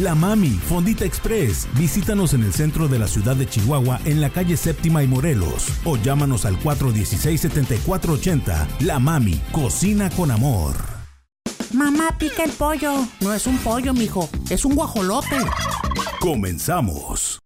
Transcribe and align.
La 0.00 0.14
Mami, 0.16 0.50
Fondita 0.50 1.04
Express. 1.04 1.68
Visítanos 1.78 2.34
en 2.34 2.42
el 2.42 2.52
centro 2.52 2.88
de 2.88 2.98
la 2.98 3.06
ciudad 3.06 3.36
de 3.36 3.46
Chihuahua, 3.46 4.00
en 4.04 4.20
la 4.20 4.28
calle 4.28 4.56
Séptima 4.56 5.04
y 5.04 5.06
Morelos. 5.06 5.68
O 5.84 5.96
llámanos 5.96 6.44
al 6.46 6.58
416-7480. 6.58 8.80
La 8.80 8.98
Mami, 8.98 9.40
cocina 9.52 10.10
con 10.10 10.32
amor. 10.32 10.74
Mamá 11.72 12.18
pica 12.18 12.42
el 12.42 12.50
pollo. 12.50 13.06
No 13.20 13.32
es 13.32 13.46
un 13.46 13.56
pollo, 13.58 13.94
mijo. 13.94 14.28
Es 14.50 14.64
un 14.64 14.74
guajolote. 14.74 15.36
Comenzamos. 16.18 17.38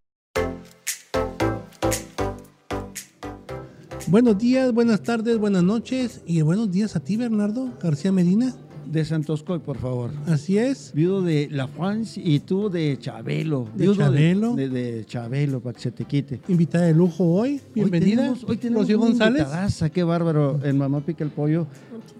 Buenos 4.06 4.38
días, 4.38 4.72
buenas 4.72 5.02
tardes, 5.02 5.36
buenas 5.36 5.64
noches 5.64 6.22
y 6.24 6.40
buenos 6.40 6.70
días 6.70 6.96
a 6.96 7.00
ti, 7.00 7.18
Bernardo 7.18 7.76
García 7.78 8.10
Medina 8.10 8.54
de 8.90 9.04
Santoscoy, 9.04 9.58
por 9.58 9.78
favor. 9.78 10.10
Así 10.26 10.58
es. 10.58 10.92
Viudo 10.94 11.22
de 11.22 11.48
La 11.50 11.68
France 11.68 12.20
y 12.22 12.40
tú 12.40 12.70
de 12.70 12.96
Chabelo. 12.98 13.68
De 13.74 13.94
Chabelo. 13.94 14.54
De, 14.54 14.68
de, 14.68 15.04
Chabelo, 15.04 15.60
para 15.60 15.74
que 15.74 15.80
se 15.80 15.90
te 15.90 16.04
quite. 16.04 16.40
Invitada 16.48 16.86
de 16.86 16.94
lujo 16.94 17.24
hoy. 17.24 17.60
Bienvenida. 17.74 18.34
Hoy 18.46 18.56
tenemos, 18.56 18.82
Rocío 18.82 18.98
González. 18.98 19.46
qué 19.92 20.02
bárbaro. 20.02 20.60
En 20.64 20.78
Mamá 20.78 21.00
Pica 21.00 21.24
el 21.24 21.30
Pollo. 21.30 21.66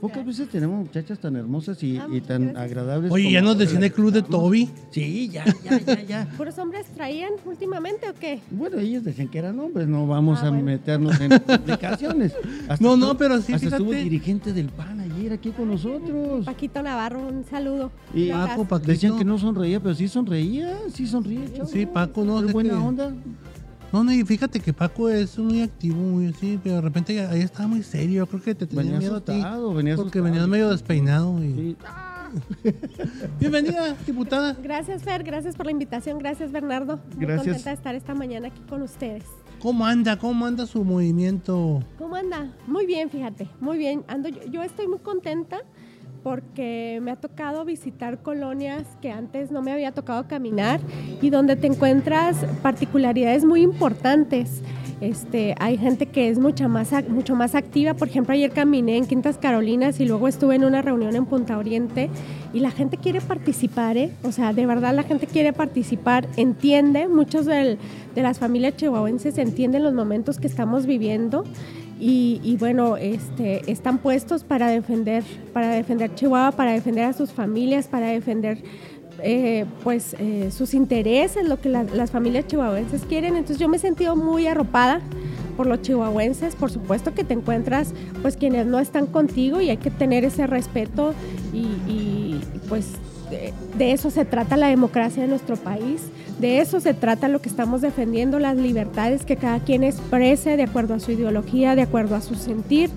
Pocas 0.00 0.24
veces 0.24 0.48
tenemos 0.48 0.78
muchachas 0.78 1.18
tan 1.18 1.34
hermosas 1.34 1.82
y, 1.82 1.98
y 2.12 2.20
tan 2.20 2.56
agradables. 2.56 3.10
Oye, 3.10 3.32
ya 3.32 3.40
nos 3.40 3.58
decían 3.58 3.82
el 3.82 3.92
club 3.92 4.12
de 4.12 4.22
Toby. 4.22 4.68
Sí, 4.90 5.28
ya, 5.28 5.44
ya, 5.64 5.80
ya, 5.80 6.02
ya. 6.02 6.28
¿Puros 6.36 6.56
hombres 6.58 6.86
traían 6.94 7.32
últimamente 7.44 8.08
o 8.08 8.14
qué? 8.14 8.40
Bueno, 8.50 8.78
ellos 8.78 9.02
decían 9.02 9.28
que 9.28 9.38
eran 9.38 9.58
hombres, 9.58 9.88
no 9.88 10.06
vamos 10.06 10.40
ah, 10.42 10.48
a 10.48 10.50
meternos 10.52 11.20
en 11.20 11.38
complicaciones. 11.46 12.32
no, 12.78 12.96
no, 12.96 13.16
pero 13.16 13.40
sí, 13.40 13.54
hasta 13.54 13.68
estuvo 13.68 13.90
dirigente 13.90 14.52
del 14.52 14.68
PAN 14.68 15.00
aquí 15.32 15.50
con 15.50 15.68
nosotros. 15.68 16.44
Paquito 16.44 16.82
Navarro, 16.82 17.20
un 17.26 17.44
saludo. 17.44 17.90
Y 18.14 18.30
Paco, 18.30 18.64
Paquito. 18.64 18.92
Decían 18.92 19.18
que 19.18 19.24
no 19.24 19.38
sonreía, 19.38 19.80
pero 19.80 19.94
sí 19.94 20.08
sonreía, 20.08 20.76
sí 20.92 21.06
sonríe. 21.06 21.64
Sí, 21.66 21.86
Paco, 21.86 22.24
no. 22.24 22.44
Qué 22.44 22.52
buena 22.52 22.82
onda. 22.82 23.14
No, 23.92 24.04
no, 24.04 24.12
y 24.12 24.22
fíjate 24.22 24.60
que 24.60 24.72
Paco 24.72 25.08
es 25.08 25.38
muy 25.38 25.62
activo, 25.62 25.96
muy 25.96 26.26
así, 26.26 26.60
pero 26.62 26.76
de 26.76 26.80
repente 26.82 27.26
ahí 27.26 27.40
estaba 27.40 27.68
muy 27.68 27.82
serio. 27.82 28.26
Creo 28.26 28.42
que 28.42 28.54
te 28.54 28.66
tenía 28.66 28.84
venía 28.84 28.98
miedo 28.98 29.16
asustado, 29.16 29.68
a 29.68 29.70
ti. 29.70 29.76
Venía 29.76 29.96
porque 29.96 30.20
venías 30.20 30.46
medio 30.46 30.68
despeinado. 30.70 31.42
Y... 31.42 31.74
Bienvenida, 33.40 33.96
diputada. 34.06 34.56
Gracias, 34.62 35.02
Fer. 35.02 35.24
Gracias 35.24 35.56
por 35.56 35.66
la 35.66 35.72
invitación. 35.72 36.18
Gracias, 36.18 36.52
Bernardo. 36.52 37.00
Muy 37.14 37.24
gracias. 37.24 37.46
contenta 37.46 37.70
de 37.70 37.76
estar 37.76 37.94
esta 37.94 38.14
mañana 38.14 38.48
aquí 38.48 38.60
con 38.68 38.82
ustedes. 38.82 39.24
¿Cómo 39.60 39.86
anda? 39.86 40.16
¿Cómo 40.16 40.46
anda 40.46 40.66
su 40.66 40.84
movimiento? 40.84 41.82
¿Cómo 41.98 42.14
anda? 42.14 42.52
Muy 42.68 42.86
bien, 42.86 43.10
fíjate. 43.10 43.48
Muy 43.60 43.76
bien. 43.76 44.04
Ando, 44.06 44.28
yo 44.28 44.62
estoy 44.62 44.86
muy 44.86 45.00
contenta 45.00 45.62
porque 46.22 47.00
me 47.02 47.10
ha 47.10 47.16
tocado 47.16 47.64
visitar 47.64 48.18
colonias 48.22 48.84
que 49.00 49.10
antes 49.10 49.50
no 49.50 49.62
me 49.62 49.72
había 49.72 49.92
tocado 49.92 50.26
caminar 50.26 50.80
y 51.20 51.30
donde 51.30 51.56
te 51.56 51.66
encuentras 51.66 52.36
particularidades 52.62 53.44
muy 53.44 53.62
importantes. 53.62 54.62
Este, 55.00 55.54
hay 55.60 55.78
gente 55.78 56.06
que 56.06 56.28
es 56.28 56.40
mucha 56.40 56.66
más, 56.66 56.90
mucho 57.08 57.36
más 57.36 57.54
activa. 57.54 57.94
Por 57.94 58.08
ejemplo, 58.08 58.34
ayer 58.34 58.50
caminé 58.50 58.96
en 58.96 59.06
Quintas 59.06 59.38
Carolinas 59.38 60.00
y 60.00 60.04
luego 60.04 60.26
estuve 60.26 60.56
en 60.56 60.64
una 60.64 60.82
reunión 60.82 61.14
en 61.14 61.24
Punta 61.24 61.56
Oriente 61.56 62.10
y 62.52 62.60
la 62.60 62.70
gente 62.70 62.96
quiere 62.96 63.20
participar, 63.20 63.96
¿eh? 63.96 64.10
O 64.24 64.32
sea, 64.32 64.52
de 64.52 64.66
verdad 64.66 64.94
la 64.94 65.04
gente 65.04 65.26
quiere 65.26 65.52
participar, 65.52 66.26
entiende, 66.36 67.06
muchos 67.06 67.46
de 67.46 67.78
las 68.16 68.38
familias 68.40 68.76
chihuahuenses 68.76 69.38
entienden 69.38 69.84
los 69.84 69.94
momentos 69.94 70.38
que 70.38 70.48
estamos 70.48 70.86
viviendo 70.86 71.44
y, 72.00 72.56
bueno, 72.58 72.96
este, 72.96 73.70
están 73.70 73.98
puestos 73.98 74.44
para 74.44 74.68
defender, 74.68 75.24
para 75.52 75.70
defender 75.70 76.14
Chihuahua, 76.14 76.52
para 76.52 76.72
defender 76.72 77.04
a 77.04 77.12
sus 77.12 77.32
familias, 77.32 77.88
para 77.88 78.06
defender 78.06 78.58
eh, 79.20 79.64
pues 79.82 80.14
eh, 80.20 80.50
sus 80.52 80.74
intereses, 80.74 81.48
lo 81.48 81.60
que 81.60 81.68
las 81.68 82.10
familias 82.10 82.46
chihuahuenses 82.46 83.02
quieren. 83.02 83.34
Entonces 83.34 83.58
yo 83.58 83.68
me 83.68 83.76
he 83.76 83.80
sentido 83.80 84.14
muy 84.14 84.46
arropada 84.46 85.00
por 85.56 85.66
los 85.66 85.82
chihuahuenses. 85.82 86.54
Por 86.54 86.70
supuesto 86.70 87.14
que 87.14 87.24
te 87.24 87.34
encuentras 87.34 87.92
pues 88.22 88.36
quienes 88.36 88.66
no 88.66 88.78
están 88.78 89.06
contigo 89.06 89.60
y 89.60 89.70
hay 89.70 89.78
que 89.78 89.90
tener 89.90 90.24
ese 90.24 90.46
respeto 90.46 91.14
y, 91.52 92.40
pues 92.68 92.92
de, 93.76 93.92
eso 93.92 94.10
se 94.10 94.24
trata 94.24 94.56
la 94.56 94.68
democracia 94.68 95.22
de 95.22 95.28
nuestro 95.28 95.56
país, 95.56 96.02
de 96.38 96.60
eso 96.60 96.80
se 96.80 96.94
trata 96.94 97.28
lo 97.28 97.40
que 97.40 97.48
estamos 97.48 97.80
defendiendo, 97.80 98.38
las 98.38 98.56
libertades 98.56 99.24
que 99.24 99.36
cada 99.36 99.60
quien 99.60 99.82
exprese 99.82 100.56
de 100.56 100.62
acuerdo 100.62 100.94
a 100.94 101.00
su 101.00 101.10
ideología, 101.12 101.74
de 101.74 101.82
acuerdo 101.82 102.14
a 102.14 102.20
su 102.20 102.34
sentir. 102.36 102.90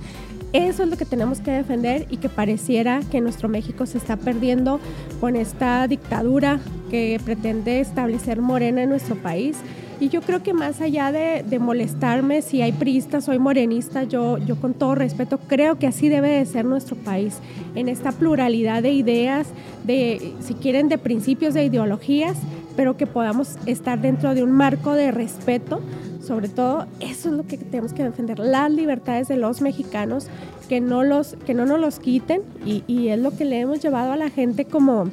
Eso 0.53 0.83
es 0.83 0.89
lo 0.89 0.97
que 0.97 1.05
tenemos 1.05 1.39
que 1.39 1.51
defender 1.51 2.05
y 2.09 2.17
que 2.17 2.27
pareciera 2.27 2.99
que 3.09 3.21
nuestro 3.21 3.47
México 3.47 3.85
se 3.85 3.97
está 3.97 4.17
perdiendo 4.17 4.79
con 5.19 5.35
esta 5.35 5.87
dictadura 5.87 6.59
que 6.89 7.19
pretende 7.23 7.79
establecer 7.79 8.41
Morena 8.41 8.83
en 8.83 8.89
nuestro 8.89 9.15
país 9.15 9.57
y 10.01 10.09
yo 10.09 10.21
creo 10.21 10.41
que 10.41 10.51
más 10.51 10.81
allá 10.81 11.11
de, 11.11 11.59
molestarme 11.59 12.41
si 12.41 12.63
hay 12.63 12.71
priistas, 12.71 13.25
soy 13.25 13.37
morenista, 13.37 14.01
yo, 14.01 14.39
yo 14.39 14.55
con 14.55 14.73
todo 14.73 14.95
respeto 14.95 15.39
creo 15.47 15.77
que 15.77 15.85
así 15.85 16.09
debe 16.09 16.29
de 16.29 16.45
ser 16.47 16.65
nuestro 16.65 16.95
país, 16.95 17.37
en 17.75 17.87
esta 17.87 18.11
pluralidad 18.11 18.81
de 18.81 18.93
ideas, 18.93 19.47
de, 19.83 20.33
si 20.39 20.55
quieren, 20.55 20.89
de 20.89 20.97
principios, 20.97 21.53
de 21.53 21.65
ideologías, 21.65 22.35
pero 22.75 22.97
que 22.97 23.05
podamos 23.05 23.57
estar 23.67 24.01
dentro 24.01 24.33
de 24.33 24.43
un 24.43 24.51
marco 24.51 24.93
de 24.93 25.11
respeto. 25.11 25.81
Sobre 26.25 26.49
todo, 26.49 26.87
eso 26.99 27.29
es 27.29 27.35
lo 27.35 27.45
que 27.45 27.57
tenemos 27.57 27.93
que 27.93 28.03
defender, 28.03 28.39
las 28.39 28.71
libertades 28.71 29.27
de 29.27 29.37
los 29.37 29.61
mexicanos, 29.61 30.27
que 30.67 30.81
no, 30.81 31.03
los, 31.03 31.35
que 31.45 31.53
no 31.53 31.67
nos 31.67 31.79
los 31.79 31.99
quiten 31.99 32.41
y, 32.65 32.83
y 32.87 33.09
es 33.09 33.19
lo 33.19 33.37
que 33.37 33.45
le 33.45 33.59
hemos 33.59 33.81
llevado 33.81 34.13
a 34.13 34.17
la 34.17 34.31
gente 34.31 34.65
como, 34.65 35.09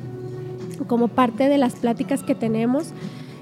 como 0.86 1.08
parte 1.08 1.50
de 1.50 1.58
las 1.58 1.74
pláticas 1.74 2.22
que 2.22 2.34
tenemos 2.34 2.94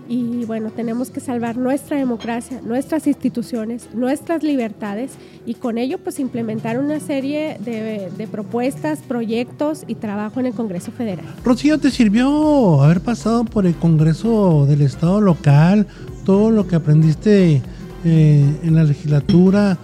y 0.08 0.44
bueno, 0.44 0.70
tenemos 0.70 1.10
que 1.10 1.20
salvar 1.20 1.56
nuestra 1.56 1.96
democracia, 1.96 2.60
nuestras 2.64 3.06
instituciones, 3.06 3.88
nuestras 3.94 4.42
libertades 4.42 5.12
y 5.44 5.54
con 5.54 5.78
ello 5.78 5.98
pues 5.98 6.18
implementar 6.20 6.78
una 6.78 7.00
serie 7.00 7.58
de, 7.64 8.28
propuestas, 8.30 9.00
proyectos 9.00 9.84
y 9.86 9.96
trabajo 9.96 10.40
en 10.40 10.46
el 10.46 10.52
Congreso 10.52 10.92
Federal. 10.92 11.24
Rocío, 11.44 11.78
¿te 11.78 11.90
sirvió 11.90 12.82
haber 12.82 13.00
pasado 13.00 13.44
por 13.44 13.66
el 13.66 13.74
Congreso 13.74 14.66
del 14.66 14.82
Estado 14.82 15.20
local, 15.20 15.86
todo 16.24 16.50
lo 16.50 16.66
que 16.66 16.76
aprendiste 16.76 17.62
eh, 18.04 18.60
en 18.62 18.74
la 18.74 18.84
legislatura? 18.84 19.78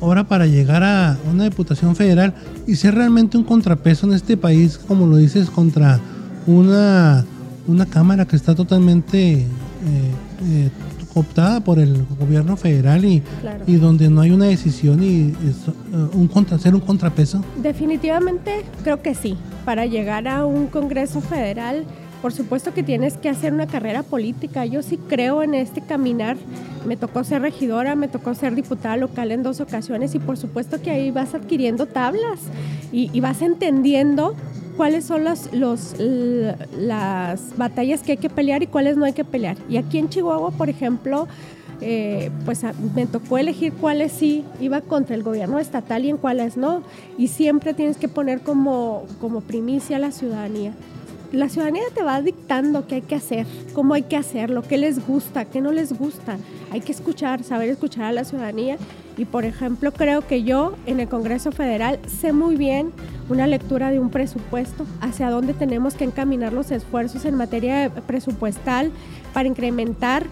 ahora 0.00 0.24
para 0.24 0.46
llegar 0.46 0.82
a 0.82 1.16
una 1.30 1.44
diputación 1.44 1.94
federal 1.94 2.34
y 2.66 2.74
ser 2.74 2.96
realmente 2.96 3.36
un 3.38 3.44
contrapeso 3.44 4.04
en 4.04 4.14
este 4.14 4.36
país, 4.36 4.78
como 4.78 5.06
lo 5.06 5.16
dices, 5.16 5.48
contra 5.48 6.00
una 6.46 7.24
una 7.66 7.86
Cámara 7.86 8.26
que 8.26 8.36
está 8.36 8.54
totalmente 8.54 9.32
eh, 9.32 9.46
eh, 10.42 10.70
optada 11.14 11.60
por 11.60 11.78
el 11.78 12.04
gobierno 12.18 12.56
federal 12.56 13.04
y, 13.04 13.22
y 13.66 13.76
donde 13.76 14.10
no 14.10 14.20
hay 14.20 14.30
una 14.32 14.46
decisión 14.46 15.02
y 15.02 15.28
eh, 15.28 15.34
un 16.12 16.28
contra, 16.28 16.58
ser 16.58 16.74
un 16.74 16.80
contrapeso? 16.80 17.42
Definitivamente 17.62 18.64
creo 18.82 19.00
que 19.00 19.14
sí. 19.14 19.36
Para 19.64 19.86
llegar 19.86 20.28
a 20.28 20.44
un 20.44 20.66
Congreso 20.66 21.20
federal, 21.20 21.84
por 22.20 22.32
supuesto 22.32 22.74
que 22.74 22.82
tienes 22.82 23.16
que 23.16 23.28
hacer 23.28 23.52
una 23.52 23.66
carrera 23.66 24.02
política. 24.02 24.66
Yo 24.66 24.82
sí 24.82 24.98
creo 25.08 25.42
en 25.42 25.54
este 25.54 25.80
caminar. 25.80 26.36
Me 26.86 26.96
tocó 26.96 27.24
ser 27.24 27.42
regidora, 27.42 27.94
me 27.94 28.08
tocó 28.08 28.34
ser 28.34 28.54
diputada 28.54 28.96
local 28.96 29.30
en 29.30 29.42
dos 29.42 29.60
ocasiones 29.60 30.14
y 30.14 30.18
por 30.18 30.36
supuesto 30.36 30.82
que 30.82 30.90
ahí 30.90 31.10
vas 31.10 31.34
adquiriendo 31.34 31.86
tablas 31.86 32.40
y, 32.92 33.10
y 33.12 33.20
vas 33.20 33.40
entendiendo 33.40 34.34
cuáles 34.76 35.04
son 35.04 35.24
las, 35.24 35.52
los, 35.52 35.94
las 35.98 37.56
batallas 37.56 38.02
que 38.02 38.12
hay 38.12 38.18
que 38.18 38.30
pelear 38.30 38.62
y 38.62 38.66
cuáles 38.66 38.96
no 38.96 39.04
hay 39.04 39.12
que 39.12 39.24
pelear. 39.24 39.56
Y 39.68 39.76
aquí 39.76 39.98
en 39.98 40.08
Chihuahua, 40.08 40.50
por 40.52 40.68
ejemplo, 40.68 41.28
eh, 41.80 42.30
pues 42.44 42.62
me 42.94 43.06
tocó 43.06 43.38
elegir 43.38 43.72
cuáles 43.72 44.12
sí 44.12 44.44
iba 44.60 44.80
contra 44.80 45.14
el 45.14 45.22
gobierno 45.22 45.58
estatal 45.58 46.04
y 46.04 46.10
en 46.10 46.16
cuáles 46.16 46.56
no. 46.56 46.82
Y 47.18 47.28
siempre 47.28 47.74
tienes 47.74 47.96
que 47.96 48.08
poner 48.08 48.40
como, 48.40 49.04
como 49.20 49.40
primicia 49.40 49.96
a 49.96 50.00
la 50.00 50.10
ciudadanía. 50.10 50.72
La 51.34 51.48
ciudadanía 51.48 51.82
te 51.94 52.02
va 52.02 52.20
dictando 52.20 52.86
qué 52.86 52.96
hay 52.96 53.02
que 53.02 53.14
hacer, 53.14 53.46
cómo 53.72 53.94
hay 53.94 54.02
que 54.02 54.16
hacerlo, 54.16 54.62
qué 54.62 54.78
les 54.78 55.06
gusta, 55.06 55.44
qué 55.44 55.60
no 55.60 55.72
les 55.72 55.96
gusta. 55.96 56.38
Hay 56.70 56.80
que 56.80 56.92
escuchar, 56.92 57.42
saber 57.44 57.68
escuchar 57.68 58.04
a 58.04 58.12
la 58.12 58.24
ciudadanía. 58.24 58.76
Y 59.16 59.24
por 59.24 59.44
ejemplo, 59.44 59.92
creo 59.92 60.26
que 60.26 60.42
yo 60.42 60.74
en 60.86 61.00
el 61.00 61.08
Congreso 61.08 61.52
Federal 61.52 61.98
sé 62.06 62.32
muy 62.32 62.56
bien 62.56 62.92
una 63.28 63.46
lectura 63.46 63.90
de 63.90 64.00
un 64.00 64.10
presupuesto, 64.10 64.86
hacia 65.00 65.30
dónde 65.30 65.54
tenemos 65.54 65.94
que 65.94 66.04
encaminar 66.04 66.52
los 66.52 66.70
esfuerzos 66.70 67.24
en 67.24 67.36
materia 67.36 67.90
presupuestal 68.06 68.90
para 69.32 69.48
incrementar 69.48 70.26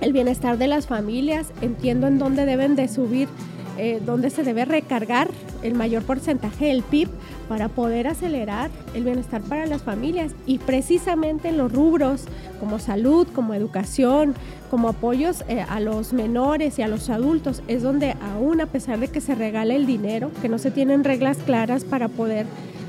el 0.00 0.12
bienestar 0.12 0.58
de 0.58 0.68
las 0.68 0.86
familias. 0.86 1.48
Entiendo 1.60 2.06
en 2.06 2.18
dónde 2.18 2.46
deben 2.46 2.76
de 2.76 2.88
subir, 2.88 3.28
eh, 3.76 4.00
dónde 4.04 4.30
se 4.30 4.42
debe 4.42 4.64
recargar 4.64 5.28
el 5.62 5.74
mayor 5.74 6.02
porcentaje 6.02 6.66
del 6.66 6.82
PIB 6.82 7.08
para 7.48 7.68
poder 7.68 8.06
acelerar 8.06 8.70
el 8.94 9.04
bienestar 9.04 9.40
para 9.42 9.66
las 9.66 9.82
familias 9.82 10.32
y 10.46 10.58
precisamente 10.58 11.48
en 11.48 11.56
los 11.56 11.72
rubros 11.72 12.24
como 12.60 12.78
salud, 12.78 13.26
como 13.34 13.54
educación, 13.54 14.34
como 14.70 14.88
apoyos 14.88 15.44
eh, 15.48 15.64
a 15.66 15.80
los 15.80 16.12
menores 16.12 16.78
y 16.78 16.82
a 16.82 16.88
los 16.88 17.08
adultos, 17.08 17.62
es 17.68 17.82
donde 17.82 18.14
aún 18.34 18.60
a 18.60 18.66
pesar 18.66 19.00
de 19.00 19.08
que 19.08 19.20
se 19.20 19.34
regala 19.34 19.74
el 19.74 19.86
dinero, 19.86 20.30
que 20.42 20.48
no 20.48 20.58
se 20.58 20.70
tienen 20.70 21.04
reglas 21.04 21.38
claras 21.38 21.84
para 21.84 22.08
poder 22.08 22.46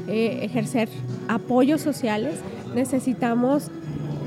eh, 0.08 0.40
ejercer 0.44 0.90
apoyos 1.28 1.82
sociales, 1.82 2.36
necesitamos 2.76 3.72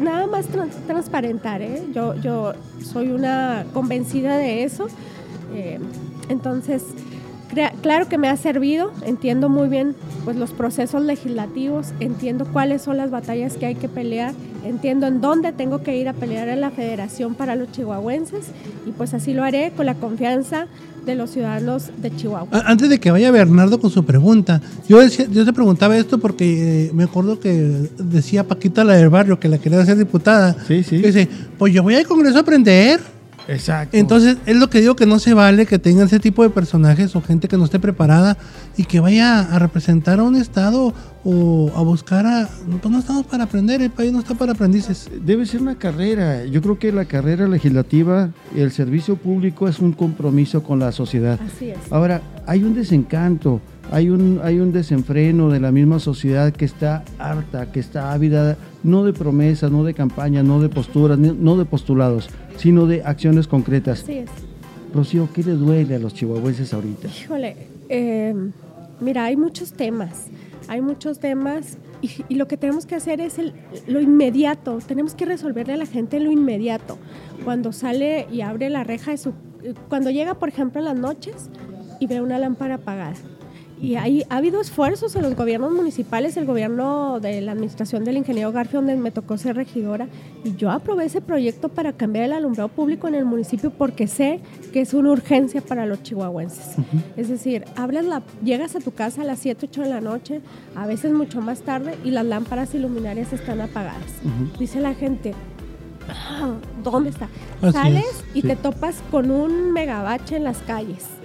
nada 0.01 0.27
más 0.27 0.47
transparentar. 0.87 1.61
¿eh? 1.61 1.83
Yo, 1.95 2.15
yo 2.17 2.55
soy 2.83 3.11
una 3.11 3.67
convencida 3.75 4.37
de 4.37 4.65
eso. 4.65 4.89
entonces, 6.29 6.83
claro 7.81 8.09
que 8.09 8.19
me 8.19 8.29
ha 8.29 8.37
servido, 8.37 8.93
entiendo 9.05 9.49
muy 9.49 9.69
bien 9.69 9.95
pues, 10.25 10.37
los 10.37 10.51
procesos 10.53 11.03
legislativos, 11.03 11.93
entiendo 12.01 12.47
cuáles 12.53 12.83
son 12.83 12.97
las 12.97 13.11
batallas 13.11 13.57
que 13.57 13.67
hay 13.67 13.75
que 13.75 13.89
pelear, 13.89 14.35
entiendo 14.65 15.07
en 15.07 15.21
dónde 15.21 15.53
tengo 15.53 15.83
que 15.83 15.97
ir 15.97 16.09
a 16.09 16.13
pelear 16.13 16.49
en 16.49 16.61
la 16.61 16.71
federación 16.71 17.35
para 17.35 17.57
los 17.57 17.71
chihuahuenses 17.73 18.47
y 18.87 18.93
pues 18.93 19.15
así 19.15 19.35
lo 19.35 19.45
haré 19.45 19.73
con 19.77 19.87
la 19.87 19.95
confianza 19.95 20.67
de 21.05 21.17
los 21.17 21.31
ciudadanos 21.31 21.91
de 21.97 22.15
Chihuahua. 22.15 22.63
Antes 22.65 22.89
de 22.89 23.01
que 23.01 23.11
vaya 23.11 23.31
Bernardo 23.31 23.81
con 23.81 23.91
su 23.91 24.05
pregunta, 24.05 24.61
yo, 24.89 25.03
yo 25.05 25.45
te 25.45 25.53
preguntaba 25.53 25.97
esto 25.97 26.19
porque 26.19 26.87
eh, 26.87 26.91
me 26.95 27.05
acuerdo 27.05 27.41
que 27.41 27.89
decía 27.99 28.47
Paquita 28.47 28.85
la 28.85 28.95
del 28.95 29.09
barrio 29.09 29.41
que 29.41 29.49
la 29.49 29.59
quería 29.59 29.85
ser 29.85 29.99
diputada. 29.99 30.57
Sí, 30.67 30.85
sí. 30.85 30.99
dice, 30.99 31.29
pues 31.59 31.73
yo 31.73 31.83
voy 31.83 31.97
al 31.97 32.07
Congreso 32.07 32.39
a 32.39 32.41
aprender. 32.43 33.01
Exacto. 33.49 33.97
Entonces, 33.97 34.39
es 34.47 34.57
lo 34.57 34.71
que 34.71 34.81
digo 34.81 34.97
que 34.97 35.07
no 35.07 35.19
se 35.19 35.35
vale 35.35 35.67
que 35.67 35.79
tengan 35.79 36.07
ese 36.07 36.21
tipo 36.21 36.43
de 36.43 36.51
personajes 36.51 37.15
o 37.17 37.23
gente 37.23 37.49
que 37.49 37.57
no 37.57 37.65
esté 37.65 37.79
preparada 37.79 38.37
y 38.77 38.85
que 38.85 39.01
vaya 39.01 39.41
a 39.41 39.59
representar 39.59 40.21
a 40.21 40.23
un 40.23 40.37
estado 40.37 40.95
o 41.25 41.71
a 41.75 41.83
buscar 41.83 42.27
a... 42.27 42.49
Pues 42.81 42.93
no 42.93 42.99
estamos 42.99 43.27
para 43.27 43.45
aprender, 43.45 43.83
el 43.83 43.91
país 43.91 44.13
no 44.13 44.21
está 44.21 44.35
para 44.35 44.53
aprendices. 44.53 45.11
Debe 45.25 45.47
ser 45.47 45.63
una 45.63 45.77
carrera. 45.77 46.45
Yo 46.45 46.63
creo 46.63 46.79
que 46.79 46.93
la 46.93 47.05
carrera 47.05 47.49
legislativa, 47.49 48.31
el 48.57 48.71
servicio 48.73 49.17
público 49.17 49.69
es 49.69 49.79
un 49.79 49.93
compromiso 49.93 50.63
con 50.63 50.79
la 50.79 50.93
sociedad. 50.93 51.39
Así 51.41 51.71
es. 51.71 51.79
Ahora, 51.91 52.23
hay 52.47 52.65
un 52.65 52.75
desencanto, 52.75 53.61
hay 53.93 54.09
un, 54.09 54.41
hay 54.43 54.59
un 54.59 54.73
desenfreno 54.73 55.51
de 55.51 55.61
la 55.61 55.71
misma 55.71 55.99
sociedad 55.99 56.53
que 56.53 56.65
está 56.65 57.05
harta, 57.19 57.71
que 57.71 57.79
está 57.79 58.13
ávida, 58.13 58.57
no 58.83 59.05
de 59.05 59.13
promesas, 59.13 59.71
no 59.71 59.85
de 59.85 59.93
campañas, 59.93 60.45
no 60.45 60.61
de 60.61 60.71
posturas, 60.71 61.19
no 61.19 61.57
de 61.57 61.65
postulados 61.65 62.29
sino 62.57 62.87
de 62.87 63.03
acciones 63.03 63.47
concretas. 63.49 64.03
Así 64.03 64.19
es. 64.19 64.31
Rocío, 64.95 65.29
¿qué 65.35 65.43
le 65.43 65.53
duele 65.53 65.97
a 65.97 65.99
los 65.99 66.15
chihuahuenses 66.15 66.73
ahorita? 66.73 67.09
Híjole, 67.09 67.57
eh, 67.89 68.35
mira, 69.01 69.25
hay 69.25 69.37
muchos 69.37 69.73
temas, 69.73 70.27
hay 70.69 70.81
muchos 70.81 71.19
temas 71.19 71.79
y, 72.03 72.35
lo 72.35 72.47
que 72.47 72.57
tenemos 72.57 72.87
que 72.87 72.95
hacer 72.95 73.21
es 73.21 73.39
el, 73.39 73.53
lo 73.87 74.01
inmediato, 74.01 74.79
tenemos 74.87 75.15
que 75.15 75.25
resolverle 75.25 75.73
a 75.73 75.77
la 75.77 75.87
gente 75.87 76.21
lo 76.21 76.31
inmediato. 76.31 76.99
Cuando 77.45 77.73
sale 77.73 78.27
y 78.31 78.43
abre 78.43 78.71
la 78.71 78.85
reja 78.85 79.13
de 79.13 79.17
su... 79.17 79.33
Cuando 79.89 80.11
llega, 80.11 80.35
por 80.35 80.49
ejemplo, 80.49 80.81
en 80.81 80.85
las 80.85 80.99
noches 80.99 81.49
y 82.01 82.07
ve 82.07 82.21
una 82.21 82.39
lámpara 82.39 82.77
apagada 82.77 83.15
y 83.83 83.97
hay, 83.97 84.23
ha 84.31 84.37
habido 84.37 84.61
esfuerzos 84.61 85.17
en 85.17 85.23
los 85.23 85.35
gobiernos 85.35 85.73
municipales, 85.73 86.37
el 86.37 86.47
gobierno 86.47 87.19
de 87.19 87.41
la 87.41 87.51
administración 87.51 88.05
del 88.05 88.17
ingeniero 88.17 88.53
Garfio, 88.53 88.79
donde 88.79 88.95
me 88.95 89.11
tocó 89.11 89.37
ser 89.37 89.57
regidora, 89.57 90.07
y 90.45 90.55
yo 90.55 90.71
aprobé 90.71 91.07
ese 91.07 91.21
proyecto 91.21 91.69
para 91.69 91.93
cambiar 91.93 92.27
el 92.27 92.33
alumbrado 92.33 92.69
público 92.69 93.09
en 93.09 93.17
el 93.17 93.25
municipio 93.25 93.71
porque 93.71 94.07
sé 94.07 94.39
que 94.73 94.83
es 94.83 94.95
una 94.95 95.11
urgencia 95.11 95.61
para 95.61 95.85
los 95.85 96.01
chihuahuenses. 96.05 96.77
Es 97.17 97.29
decir, 97.29 97.65
abres 97.75 98.05
la, 98.05 98.23
llegas 98.45 98.77
a 98.77 98.79
tu 98.79 98.93
casa 98.93 99.23
a 99.23 99.25
las 99.25 99.41
7, 99.41 99.67
8 99.69 99.83
de 99.83 99.89
la 99.89 100.01
noche, 100.01 100.43
a 100.77 100.87
veces 100.87 101.13
mucho 101.13 101.41
más 101.41 101.63
tarde, 101.63 101.97
y 102.05 102.13
las 102.13 102.25
lámparas 102.25 102.73
iluminarias 102.77 103.33
están 103.33 103.61
apagadas. 103.61 104.07
Dice 104.61 104.81
la 104.81 104.95
gente, 104.95 105.35
ah, 106.09 106.55
¿dónde 106.85 107.11
está? 107.11 107.29
Sales 107.73 108.25
y 108.33 108.43
te 108.43 108.55
topas 108.55 109.03
con 109.11 109.33
un 109.33 109.73
megabache 109.73 110.37
en 110.37 110.45
las 110.45 110.59
calles 110.59 111.22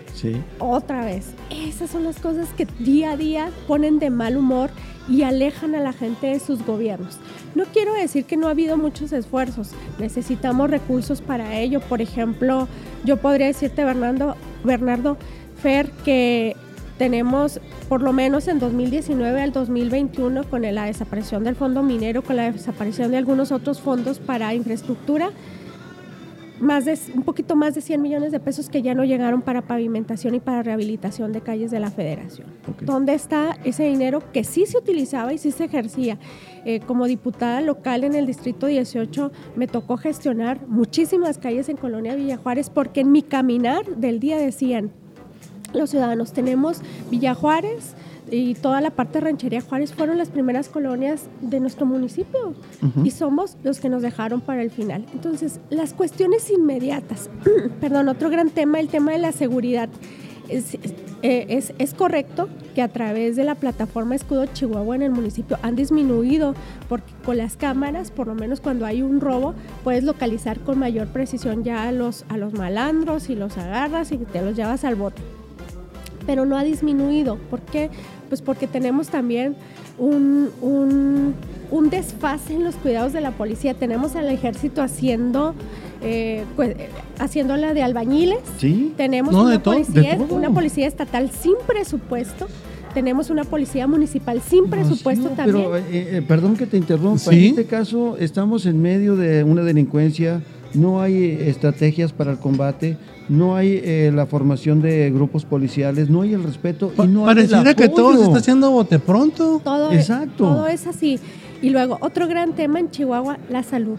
otra 0.59 1.05
vez. 1.05 1.33
Esas 1.49 1.89
son 1.89 2.03
las 2.03 2.19
cosas 2.19 2.49
que 2.55 2.65
día 2.79 3.11
a 3.11 3.17
día 3.17 3.51
ponen 3.67 3.99
de 3.99 4.09
mal 4.09 4.37
humor 4.37 4.69
y 5.09 5.23
alejan 5.23 5.75
a 5.75 5.79
la 5.79 5.93
gente 5.93 6.27
de 6.27 6.39
sus 6.39 6.65
gobiernos. 6.65 7.17
No 7.55 7.65
quiero 7.65 7.93
decir 7.93 8.25
que 8.25 8.37
no 8.37 8.47
ha 8.47 8.51
habido 8.51 8.77
muchos 8.77 9.11
esfuerzos, 9.13 9.71
necesitamos 9.99 10.69
recursos 10.69 11.21
para 11.21 11.57
ello. 11.57 11.79
Por 11.79 12.01
ejemplo, 12.01 12.67
yo 13.05 13.17
podría 13.17 13.47
decirte, 13.47 13.85
Bernardo, 13.85 14.35
Bernardo 14.63 15.17
Fer, 15.61 15.89
que 16.03 16.55
tenemos 16.97 17.61
por 17.89 18.01
lo 18.01 18.11
menos 18.11 18.47
en 18.47 18.59
2019 18.59 19.41
al 19.41 19.51
2021 19.53 20.43
con 20.49 20.61
la 20.61 20.85
desaparición 20.85 21.43
del 21.43 21.55
fondo 21.55 21.83
minero, 21.83 22.21
con 22.21 22.35
la 22.35 22.51
desaparición 22.51 23.11
de 23.11 23.17
algunos 23.17 23.51
otros 23.51 23.79
fondos 23.79 24.19
para 24.19 24.53
infraestructura, 24.53 25.29
más 26.59 26.85
de, 26.85 26.97
un 27.13 27.23
poquito 27.23 27.55
más 27.55 27.75
de 27.75 27.81
100 27.81 28.01
millones 28.01 28.31
de 28.31 28.39
pesos 28.39 28.69
que 28.69 28.81
ya 28.81 28.93
no 28.93 29.03
llegaron 29.03 29.41
para 29.41 29.61
pavimentación 29.61 30.35
y 30.35 30.39
para 30.39 30.63
rehabilitación 30.63 31.31
de 31.31 31.41
calles 31.41 31.71
de 31.71 31.79
la 31.79 31.91
federación. 31.91 32.47
¿Dónde 32.81 33.13
está 33.13 33.57
ese 33.63 33.83
dinero 33.83 34.23
que 34.31 34.43
sí 34.43 34.65
se 34.65 34.77
utilizaba 34.77 35.33
y 35.33 35.37
sí 35.37 35.51
se 35.51 35.65
ejercía? 35.65 36.17
Eh, 36.65 36.79
como 36.79 37.05
diputada 37.05 37.61
local 37.61 38.03
en 38.03 38.15
el 38.15 38.25
Distrito 38.25 38.67
18 38.67 39.31
me 39.55 39.67
tocó 39.67 39.97
gestionar 39.97 40.65
muchísimas 40.67 41.37
calles 41.37 41.69
en 41.69 41.77
Colonia 41.77 42.15
Villa 42.15 42.37
Juárez 42.37 42.69
porque 42.69 43.01
en 43.01 43.11
mi 43.11 43.21
caminar 43.21 43.85
del 43.85 44.19
día 44.19 44.37
decían, 44.37 44.91
los 45.73 45.89
ciudadanos 45.89 46.33
tenemos 46.33 46.81
Villa 47.11 47.33
Juárez, 47.33 47.95
y 48.31 48.55
toda 48.55 48.81
la 48.81 48.91
parte 48.91 49.19
de 49.19 49.25
Ranchería 49.25 49.61
Juárez 49.61 49.93
fueron 49.93 50.17
las 50.17 50.29
primeras 50.29 50.69
colonias 50.69 51.27
de 51.41 51.59
nuestro 51.59 51.85
municipio 51.85 52.53
y 53.03 53.11
somos 53.11 53.57
los 53.63 53.79
que 53.79 53.89
nos 53.89 54.01
dejaron 54.01 54.41
para 54.41 54.61
el 54.61 54.71
final. 54.71 55.05
Entonces, 55.13 55.59
las 55.69 55.93
cuestiones 55.93 56.49
inmediatas, 56.49 57.29
perdón, 57.81 58.09
otro 58.09 58.29
gran 58.29 58.49
tema, 58.49 58.79
el 58.79 58.89
tema 58.89 59.11
de 59.11 59.19
la 59.19 59.31
seguridad. 59.31 59.89
Es, 60.49 60.75
eh, 61.23 61.45
es, 61.49 61.73
es, 61.77 61.93
correcto 61.93 62.47
que 62.73 62.81
a 62.81 62.87
través 62.87 63.35
de 63.35 63.43
la 63.43 63.55
plataforma 63.55 64.15
Escudo 64.15 64.45
Chihuahua 64.45 64.95
en 64.95 65.01
el 65.01 65.11
municipio 65.11 65.57
han 65.61 65.75
disminuido, 65.75 66.53
porque 66.87 67.11
con 67.25 67.37
las 67.37 67.57
cámaras, 67.57 68.11
por 68.11 68.27
lo 68.27 68.35
menos 68.35 68.61
cuando 68.61 68.85
hay 68.85 69.01
un 69.01 69.19
robo, 69.19 69.55
puedes 69.83 70.05
localizar 70.05 70.59
con 70.59 70.79
mayor 70.79 71.07
precisión 71.07 71.65
ya 71.65 71.83
a 71.83 71.91
los, 71.91 72.23
a 72.29 72.37
los 72.37 72.53
malandros 72.53 73.29
y 73.29 73.35
los 73.35 73.57
agarras 73.57 74.13
y 74.13 74.19
te 74.19 74.41
los 74.41 74.55
llevas 74.55 74.85
al 74.85 74.95
bote. 74.95 75.21
Pero 76.25 76.45
no 76.45 76.55
ha 76.55 76.63
disminuido. 76.63 77.37
¿Por 77.49 77.61
qué? 77.61 77.89
Pues 78.27 78.41
porque 78.41 78.67
tenemos 78.67 79.07
también 79.07 79.55
un, 79.97 80.49
un, 80.61 81.89
desfase 81.89 82.53
en 82.53 82.63
los 82.63 82.75
cuidados 82.75 83.13
de 83.13 83.21
la 83.21 83.31
policía. 83.31 83.73
Tenemos 83.73 84.15
al 84.15 84.29
ejército 84.29 84.81
haciendo 84.81 85.55
eh, 86.01 86.43
pues, 86.55 86.75
haciéndola 87.19 87.73
de 87.73 87.83
albañiles. 87.83 88.39
Sí. 88.57 88.93
Tenemos 88.97 89.33
una, 89.33 89.61
policía, 89.61 90.17
una 90.29 90.49
policía 90.51 90.87
estatal 90.87 91.31
sin 91.31 91.55
presupuesto. 91.65 92.47
Tenemos 92.93 93.29
una 93.29 93.43
policía 93.43 93.85
municipal 93.85 94.41
sin 94.41 94.69
presupuesto 94.69 95.29
también. 95.29 95.67
Pero, 95.69 95.77
eh, 95.77 95.83
eh, 95.91 96.23
perdón 96.27 96.55
que 96.57 96.65
te 96.65 96.77
interrumpa. 96.77 97.31
En 97.31 97.43
este 97.43 97.65
caso, 97.65 98.17
estamos 98.17 98.65
en 98.65 98.81
medio 98.81 99.15
de 99.15 99.43
una 99.43 99.61
delincuencia, 99.61 100.41
no 100.73 101.01
hay 101.01 101.37
estrategias 101.41 102.13
para 102.13 102.31
el 102.31 102.37
combate 102.37 102.97
no 103.29 103.55
hay 103.55 103.81
eh, 103.83 104.11
la 104.13 104.25
formación 104.25 104.81
de 104.81 105.11
grupos 105.11 105.45
policiales, 105.45 106.09
no 106.09 106.21
hay 106.21 106.33
el 106.33 106.43
respeto 106.43 106.93
y 106.97 107.07
no 107.07 107.25
Pareciera 107.25 107.73
que 107.73 107.89
todo 107.89 108.17
se 108.17 108.23
está 108.23 108.37
haciendo 108.37 108.71
bote 108.71 108.99
pronto. 108.99 109.61
Todo, 109.63 109.91
Exacto. 109.91 110.31
todo 110.37 110.67
es 110.67 110.87
así. 110.87 111.19
Y 111.61 111.69
luego, 111.69 111.97
otro 112.01 112.27
gran 112.27 112.53
tema 112.53 112.79
en 112.79 112.89
Chihuahua, 112.89 113.37
la 113.49 113.63
salud. 113.63 113.97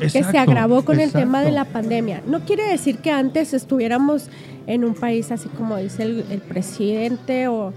que 0.00 0.08
se 0.08 0.38
agravó 0.38 0.84
con 0.84 1.00
el 1.00 1.12
tema 1.12 1.42
de 1.42 1.52
la 1.52 1.64
pandemia. 1.64 2.22
No 2.26 2.40
quiere 2.40 2.66
decir 2.68 2.98
que 2.98 3.10
antes 3.10 3.52
estuviéramos 3.52 4.28
en 4.66 4.84
un 4.84 4.94
país 4.94 5.30
así 5.30 5.48
como 5.48 5.76
dice 5.76 6.04
el, 6.04 6.24
el 6.30 6.40
presidente 6.40 7.48
o 7.48 7.72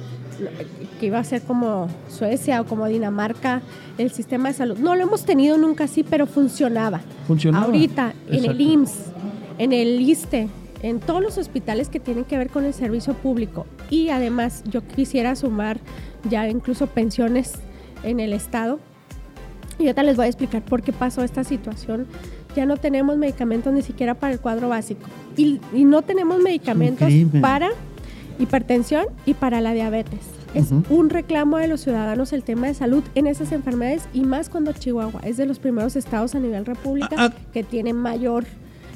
que 1.00 1.06
iba 1.06 1.20
a 1.20 1.24
ser 1.24 1.42
como 1.42 1.88
Suecia 2.10 2.62
o 2.62 2.66
como 2.66 2.88
Dinamarca, 2.88 3.62
el 3.98 4.12
sistema 4.12 4.50
de 4.50 4.56
salud. 4.56 4.78
No 4.78 4.96
lo 4.96 5.04
hemos 5.04 5.26
tenido 5.26 5.58
nunca 5.58 5.86
así, 5.86 6.04
pero 6.04 6.28
funcionaba. 6.28 7.02
Funcionaba. 7.28 7.66
Ahorita, 7.66 8.14
en 8.30 8.46
el 8.46 8.60
IMSS, 8.60 8.96
en 9.58 9.74
el 9.74 10.02
ISTE, 10.02 10.50
en 10.82 11.00
todos 11.00 11.22
los 11.22 11.38
hospitales 11.38 11.90
que 11.90 12.00
tienen 12.00 12.26
que 12.26 12.38
ver 12.38 12.50
con 12.50 12.66
el 12.66 12.74
servicio 12.74 13.14
público. 13.14 13.66
Y 13.90 14.10
además 14.10 14.64
yo 14.70 14.86
quisiera 14.88 15.36
sumar 15.36 15.80
ya 16.30 16.48
incluso 16.48 16.88
pensiones 16.88 17.54
en 18.04 18.20
el 18.20 18.34
Estado. 18.34 18.80
Y 19.80 19.84
ahorita 19.84 20.04
les 20.04 20.16
voy 20.16 20.26
a 20.26 20.28
explicar 20.28 20.64
por 20.64 20.82
qué 20.82 20.94
pasó 20.94 21.24
esta 21.24 21.44
situación. 21.44 22.08
Ya 22.56 22.66
no 22.66 22.78
tenemos 22.78 23.18
medicamentos 23.18 23.74
ni 23.74 23.82
siquiera 23.82 24.14
para 24.14 24.34
el 24.34 24.40
cuadro 24.40 24.70
básico. 24.70 25.08
Y, 25.36 25.60
y 25.74 25.84
no 25.84 26.02
tenemos 26.02 26.42
medicamentos 26.42 27.12
para 27.42 27.70
hipertensión 28.40 29.06
y 29.26 29.34
para 29.34 29.62
la 29.62 29.74
diabetes. 29.74 30.20
Es 30.54 30.68
un 30.90 31.10
reclamo 31.10 31.58
de 31.58 31.68
los 31.68 31.82
ciudadanos 31.82 32.32
el 32.32 32.44
tema 32.44 32.68
de 32.68 32.74
salud 32.74 33.04
en 33.16 33.28
esas 33.28 33.52
enfermedades 33.52 34.04
y 34.14 34.22
más 34.22 34.48
cuando 34.50 34.72
Chihuahua 34.72 35.20
es 35.26 35.36
de 35.38 35.46
los 35.46 35.60
primeros 35.60 35.96
estados 35.98 36.34
a 36.34 36.40
nivel 36.40 36.66
república 36.66 37.10
Ah, 37.18 37.34
ah. 37.34 37.38
que 37.54 37.64
tiene 37.64 37.92
mayor 37.94 38.46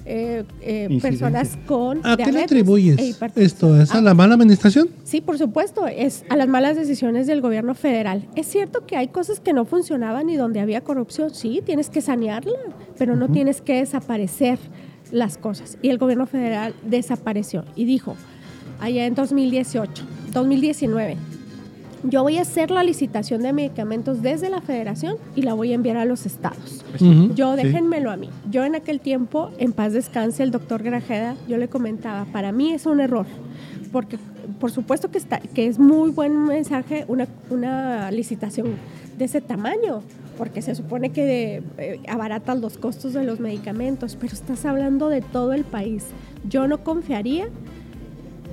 eh, 0.06 0.44
eh, 0.62 1.00
personas 1.02 1.58
con 1.68 2.00
¿A 2.06 2.16
qué 2.18 2.32
le 2.32 2.44
atribuyes 2.44 2.98
e 2.98 3.08
hipertensión. 3.08 3.46
esto? 3.46 3.82
¿Es 3.82 3.92
a 3.94 3.98
Ah, 3.98 4.02
la 4.02 4.14
mala 4.14 4.36
administración? 4.36 4.88
Sí, 5.04 5.20
por 5.22 5.38
supuesto, 5.38 5.86
es 5.86 6.24
a 6.30 6.38
las 6.38 6.48
malas 6.48 6.78
decisiones 6.78 7.28
del 7.28 7.42
gobierno 7.42 7.76
federal. 7.76 8.26
Es 8.36 8.48
cierto 8.48 8.86
que 8.88 8.96
hay 8.96 9.10
cosas 9.10 9.40
que 9.42 9.52
no 9.54 9.66
funcionaban 9.66 10.30
y 10.30 10.38
donde 10.38 10.62
había 10.62 10.82
corrupción, 10.82 11.30
sí, 11.32 11.62
tienes 11.66 11.90
que 11.90 12.00
sanearla, 12.02 12.58
pero 12.98 13.16
no 13.18 13.28
tienes 13.30 13.62
que 13.62 13.76
desaparecer 13.76 14.58
las 15.12 15.38
cosas. 15.38 15.78
Y 15.82 15.90
el 15.90 15.98
gobierno 15.98 16.26
federal 16.26 16.74
desapareció 16.88 17.66
y 17.76 17.84
dijo, 17.86 18.16
allá 18.80 19.06
en 19.06 19.16
2018, 19.16 20.04
2019, 20.34 21.18
yo 22.04 22.24
voy 22.24 22.38
a 22.38 22.44
hacer 22.44 22.72
la 22.72 22.82
licitación 22.84 23.42
de 23.42 23.52
medicamentos 23.52 24.22
desde 24.22 24.50
la 24.50 24.62
federación 24.62 25.18
y 25.36 25.42
la 25.42 25.54
voy 25.54 25.74
a 25.74 25.76
enviar 25.76 25.98
a 25.98 26.06
los 26.06 26.26
estados. 26.26 26.86
Ujú. 26.96 27.34
Yo, 27.36 27.58
Sí. 27.58 27.64
déjenmelo 27.64 28.10
a 28.10 28.16
mí. 28.16 28.30
Yo 28.50 28.64
en 28.64 28.76
aquel 28.76 29.02
tiempo, 29.02 29.52
en 29.58 29.74
paz 29.74 29.92
descanse, 29.94 30.44
el 30.44 30.52
doctor 30.52 30.82
Grajeda, 30.82 31.36
yo 31.50 31.58
le 31.58 31.68
comentaba, 31.68 32.24
para 32.32 32.54
mí 32.54 32.72
es 32.72 32.86
un 32.86 33.02
error, 33.02 33.26
porque 33.92 34.18
por 34.62 34.72
supuesto 34.72 35.12
que, 35.12 35.18
está, 35.18 35.40
que 35.40 35.68
es 35.68 35.78
muy 35.78 36.12
buen 36.12 36.46
mensaje 36.46 37.04
una, 37.10 37.28
una 37.50 38.12
licitación 38.12 38.68
de 39.18 39.26
ese 39.26 39.42
tamaño, 39.42 40.02
porque 40.38 40.62
se 40.62 40.76
supone 40.76 41.10
que 41.10 41.62
eh, 41.78 42.00
abaratas 42.08 42.60
los 42.62 42.78
costos 42.78 43.12
de 43.12 43.24
los 43.26 43.42
medicamentos, 43.42 44.16
pero 44.20 44.34
estás 44.34 44.64
hablando 44.66 45.10
de 45.10 45.20
todo 45.22 45.52
el 45.52 45.66
país. 45.66 46.06
Yo 46.48 46.66
no 46.70 46.82
confiaría 46.84 47.50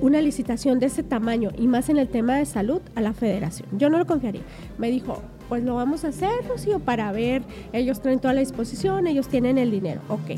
una 0.01 0.21
licitación 0.21 0.79
de 0.79 0.87
ese 0.87 1.03
tamaño 1.03 1.51
y 1.57 1.67
más 1.67 1.89
en 1.89 1.97
el 1.97 2.07
tema 2.07 2.35
de 2.37 2.45
salud 2.45 2.81
a 2.95 3.01
la 3.01 3.13
federación. 3.13 3.67
Yo 3.77 3.89
no 3.89 3.97
lo 3.97 4.05
confiaría. 4.05 4.41
Me 4.77 4.89
dijo, 4.91 5.21
pues 5.49 5.63
lo 5.63 5.75
vamos 5.75 6.03
a 6.05 6.09
hacer, 6.09 6.29
Rocío, 6.47 6.79
para 6.79 7.11
ver, 7.11 7.41
ellos 7.73 8.01
traen 8.01 8.19
toda 8.19 8.33
la 8.33 8.41
disposición, 8.41 9.07
ellos 9.07 9.27
tienen 9.27 9.57
el 9.57 9.71
dinero, 9.71 10.01
ok. 10.09 10.31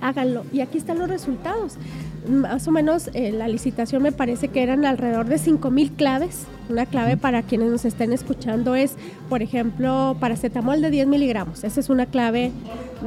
Háganlo. 0.00 0.44
Y 0.52 0.60
aquí 0.60 0.78
están 0.78 0.98
los 1.00 1.08
resultados. 1.08 1.76
Más 2.28 2.68
o 2.68 2.70
menos 2.70 3.10
eh, 3.14 3.32
la 3.32 3.48
licitación 3.48 4.02
me 4.02 4.12
parece 4.12 4.46
que 4.48 4.62
eran 4.62 4.84
alrededor 4.84 5.26
de 5.26 5.38
5 5.38 5.70
mil 5.72 5.90
claves. 5.92 6.44
Una 6.68 6.86
clave 6.86 7.16
para 7.16 7.42
quienes 7.42 7.70
nos 7.70 7.84
estén 7.84 8.12
escuchando 8.12 8.76
es, 8.76 8.94
por 9.28 9.42
ejemplo, 9.42 10.16
paracetamol 10.20 10.80
de 10.82 10.90
10 10.90 11.06
miligramos. 11.08 11.64
Esa 11.64 11.80
es 11.80 11.88
una 11.90 12.06
clave 12.06 12.52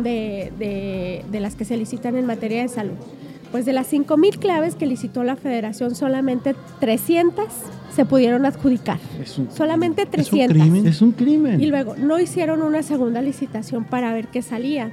de, 0.03 0.51
de- 0.59 1.23
de 1.31 1.39
las 1.39 1.55
que 1.55 1.63
se 1.63 1.77
licitan 1.77 2.15
en 2.17 2.25
materia 2.25 2.61
de 2.61 2.67
salud. 2.67 2.95
Pues 3.51 3.65
de 3.65 3.73
las 3.73 3.87
5 3.87 4.15
mil 4.17 4.37
claves 4.39 4.75
que 4.75 4.85
licitó 4.85 5.23
la 5.23 5.35
federación, 5.35 5.93
solamente 5.95 6.55
300 6.79 7.45
se 7.93 8.05
pudieron 8.05 8.45
adjudicar. 8.45 8.97
Es 9.21 9.37
un, 9.37 9.51
Solamente 9.51 10.03
Es 10.03 10.07
un 10.07 10.11
300. 10.11 10.57
crimen. 10.57 10.87
es 10.87 11.01
un 11.01 11.11
crimen. 11.11 11.59
Y 11.61 11.65
luego 11.65 11.95
no 11.97 12.19
hicieron 12.19 12.61
una 12.61 12.81
segunda 12.83 13.21
licitación 13.21 13.83
para 13.83 14.13
ver 14.13 14.27
qué 14.27 14.41
salía. 14.41 14.85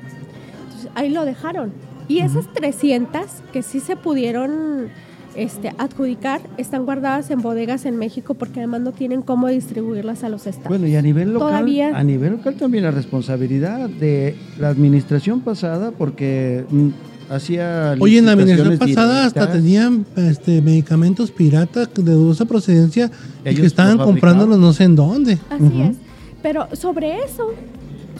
Entonces, 0.66 0.90
ahí 0.96 1.10
lo 1.10 1.24
dejaron. 1.24 1.72
Y 2.08 2.18
esas 2.20 2.52
300 2.52 3.22
que 3.52 3.62
sí 3.62 3.78
se 3.80 3.94
pudieron 3.94 4.88
este, 5.36 5.72
adjudicar 5.78 6.40
están 6.56 6.84
guardadas 6.84 7.30
en 7.30 7.40
bodegas 7.42 7.84
en 7.84 7.96
México 7.96 8.34
porque 8.34 8.58
además 8.58 8.80
no 8.80 8.90
tienen 8.92 9.22
cómo 9.22 9.46
distribuirlas 9.46 10.24
a 10.24 10.28
los 10.30 10.46
estados. 10.48 10.68
Bueno, 10.68 10.88
y 10.88 10.96
a 10.96 11.02
nivel 11.02 11.32
local, 11.34 11.48
Todavía- 11.50 11.96
a 11.96 12.02
nivel 12.02 12.32
local 12.32 12.54
también 12.56 12.82
la 12.82 12.90
responsabilidad 12.90 13.88
de 13.88 14.34
la 14.58 14.70
administración 14.70 15.42
pasada 15.42 15.92
porque 15.92 16.64
mm, 16.70 16.88
hacía 17.30 17.94
Oye, 18.00 18.18
en 18.18 18.26
la 18.26 18.32
administración 18.32 18.78
pasada 18.78 19.26
hasta 19.26 19.50
tenían 19.52 20.06
este, 20.16 20.62
medicamentos 20.62 21.30
pirata 21.30 21.86
de 21.86 22.12
dudosa 22.12 22.44
procedencia 22.44 23.10
y 23.44 23.54
que 23.54 23.66
estaban 23.66 23.98
los 23.98 24.06
comprándolos 24.06 24.58
no 24.58 24.72
sé 24.72 24.84
en 24.84 24.96
dónde. 24.96 25.38
Así 25.50 25.82
es. 25.82 25.96
Pero 26.42 26.68
sobre 26.72 27.24
eso, 27.24 27.52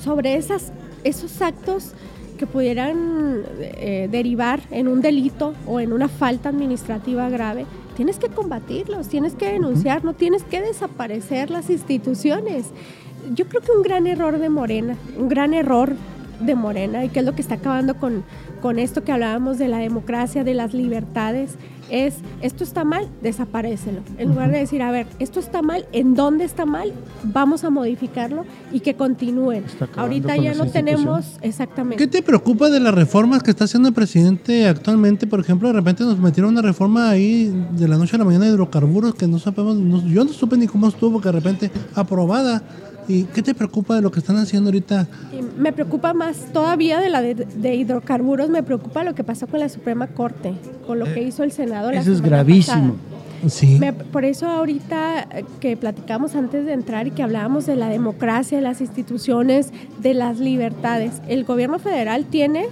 sobre 0.03 0.37
esas, 0.37 0.73
esos 1.05 1.41
actos 1.41 1.93
que 2.39 2.47
pudieran 2.47 3.43
eh, 3.61 4.09
derivar 4.11 4.61
en 4.71 4.89
un 4.89 5.01
delito 5.01 5.55
o 5.67 5.81
en 5.81 5.93
una 5.93 6.09
falta 6.09 6.49
administrativa 6.49 7.29
grave, 7.29 7.67
tienes 7.97 8.19
que 8.19 8.29
combatirlos, 8.29 9.09
tienes 9.09 9.35
que 9.35 9.53
denunciar, 9.53 10.05
no 10.05 10.15
tienes 10.15 10.45
que 10.45 10.61
desaparecer 10.61 11.51
las 11.51 11.69
instituciones. 11.69 12.67
Yo 13.35 13.47
creo 13.47 13.61
que 13.61 13.73
un 13.73 13.83
gran 13.83 14.07
error 14.07 14.39
de 14.39 14.49
Morena, 14.49 14.97
un 15.19 15.29
gran 15.29 15.53
error 15.53 15.95
de 16.41 16.55
Morena, 16.55 17.05
y 17.05 17.09
que 17.09 17.21
es 17.21 17.25
lo 17.27 17.35
que 17.35 17.43
está 17.43 17.55
acabando 17.57 17.95
con, 17.97 18.23
con 18.63 18.79
esto 18.79 19.03
que 19.05 19.13
hablábamos 19.13 19.59
de 19.59 19.69
la 19.69 19.79
democracia, 19.79 20.45
de 20.45 20.55
las 20.55 20.73
libertades, 20.75 21.57
es 21.91 22.17
esto 22.43 22.65
está 22.65 22.85
mal, 22.85 23.09
desaparécelo. 23.23 24.01
En 24.19 24.29
lugar 24.29 24.51
de 24.53 24.59
decir, 24.59 24.83
a 24.83 24.91
ver, 24.91 25.07
esto 25.21 25.41
está 25.41 25.63
mal, 25.63 25.87
¿en 25.93 26.15
dónde 26.15 26.45
está 26.45 26.67
mal? 26.67 26.93
Vamos 27.25 27.65
a 27.65 27.71
modificarlo 27.71 28.45
y 28.73 28.81
que 28.81 28.95
continúen. 28.95 29.65
Ahorita 29.97 30.37
ya 30.37 30.53
no 30.55 30.67
tenemos 30.67 31.39
exactamente. 31.41 31.97
¿Qué 31.97 32.07
te 32.07 32.23
preocupa 32.23 32.69
de 32.69 32.79
las 32.81 32.95
reformas 32.95 33.43
que 33.43 33.51
está 33.51 33.65
haciendo 33.65 33.89
el 33.89 33.95
presidente 33.95 34.69
actualmente? 34.69 35.27
Por 35.27 35.41
ejemplo, 35.41 35.69
de 35.69 35.75
repente 35.75 36.05
nos 36.05 36.19
metieron 36.19 36.53
una 36.53 36.61
reforma 36.63 37.09
ahí 37.09 37.47
de 37.73 37.89
la 37.89 37.97
noche 37.97 38.17
a 38.17 38.19
la 38.19 38.25
mañana 38.27 38.45
de 38.45 38.51
hidrocarburos 38.53 39.15
que 39.15 39.27
no 39.27 39.39
sabemos, 39.39 39.77
no- 39.77 40.07
yo 40.07 40.25
no 40.25 40.33
supe 40.33 40.59
ni 40.59 40.67
cómo 40.67 40.89
estuvo, 40.89 41.21
que 41.23 41.29
de 41.29 41.33
repente 41.33 41.71
aprobada. 41.95 42.63
¿Y 43.09 43.25
qué 43.25 43.43
te 43.43 43.55
preocupa 43.55 43.95
de 43.97 44.03
lo 44.03 44.11
que 44.11 44.21
están 44.21 44.37
haciendo 44.37 44.69
ahorita? 44.69 45.07
Me 45.57 45.73
preocupa 45.73 46.13
más 46.13 46.53
todavía 46.53 47.01
de 47.01 47.09
la 47.09 47.23
de, 47.23 47.35
de 47.35 47.75
hidrocarburos, 47.75 48.51
me 48.51 48.63
preocupa 48.63 49.03
lo 49.03 49.15
que 49.15 49.25
pasó 49.25 49.47
con 49.47 49.61
la 49.61 49.69
Suprema 49.71 50.09
Corte, 50.09 50.53
con 50.87 50.99
lo 50.99 51.07
que 51.07 51.23
hizo 51.23 51.43
el 51.43 51.51
Senado. 51.53 51.91
la 51.91 52.01
Eso 52.01 52.13
es 52.13 52.21
gravísimo. 52.21 52.95
pasada. 52.95 53.49
Sí. 53.49 53.79
Me- 53.79 53.93
por 53.93 54.25
eso 54.25 54.47
ahorita 54.47 55.23
eh, 55.33 55.45
que 55.61 55.77
platicamos 55.77 56.35
antes 56.35 56.67
de 56.67 56.73
entrar 56.73 57.07
y 57.07 57.13
que 57.13 57.23
hablábamos 57.23 57.67
de 57.67 57.77
la 57.77 57.89
democracia, 57.89 58.59
de 58.59 58.63
las 58.65 58.81
instituciones, 58.81 59.71
de 60.01 60.13
las 60.13 60.39
libertades, 60.41 61.13
el 61.29 61.45
gobierno 61.45 61.79
federal 61.79 62.25
tiene 62.27 62.67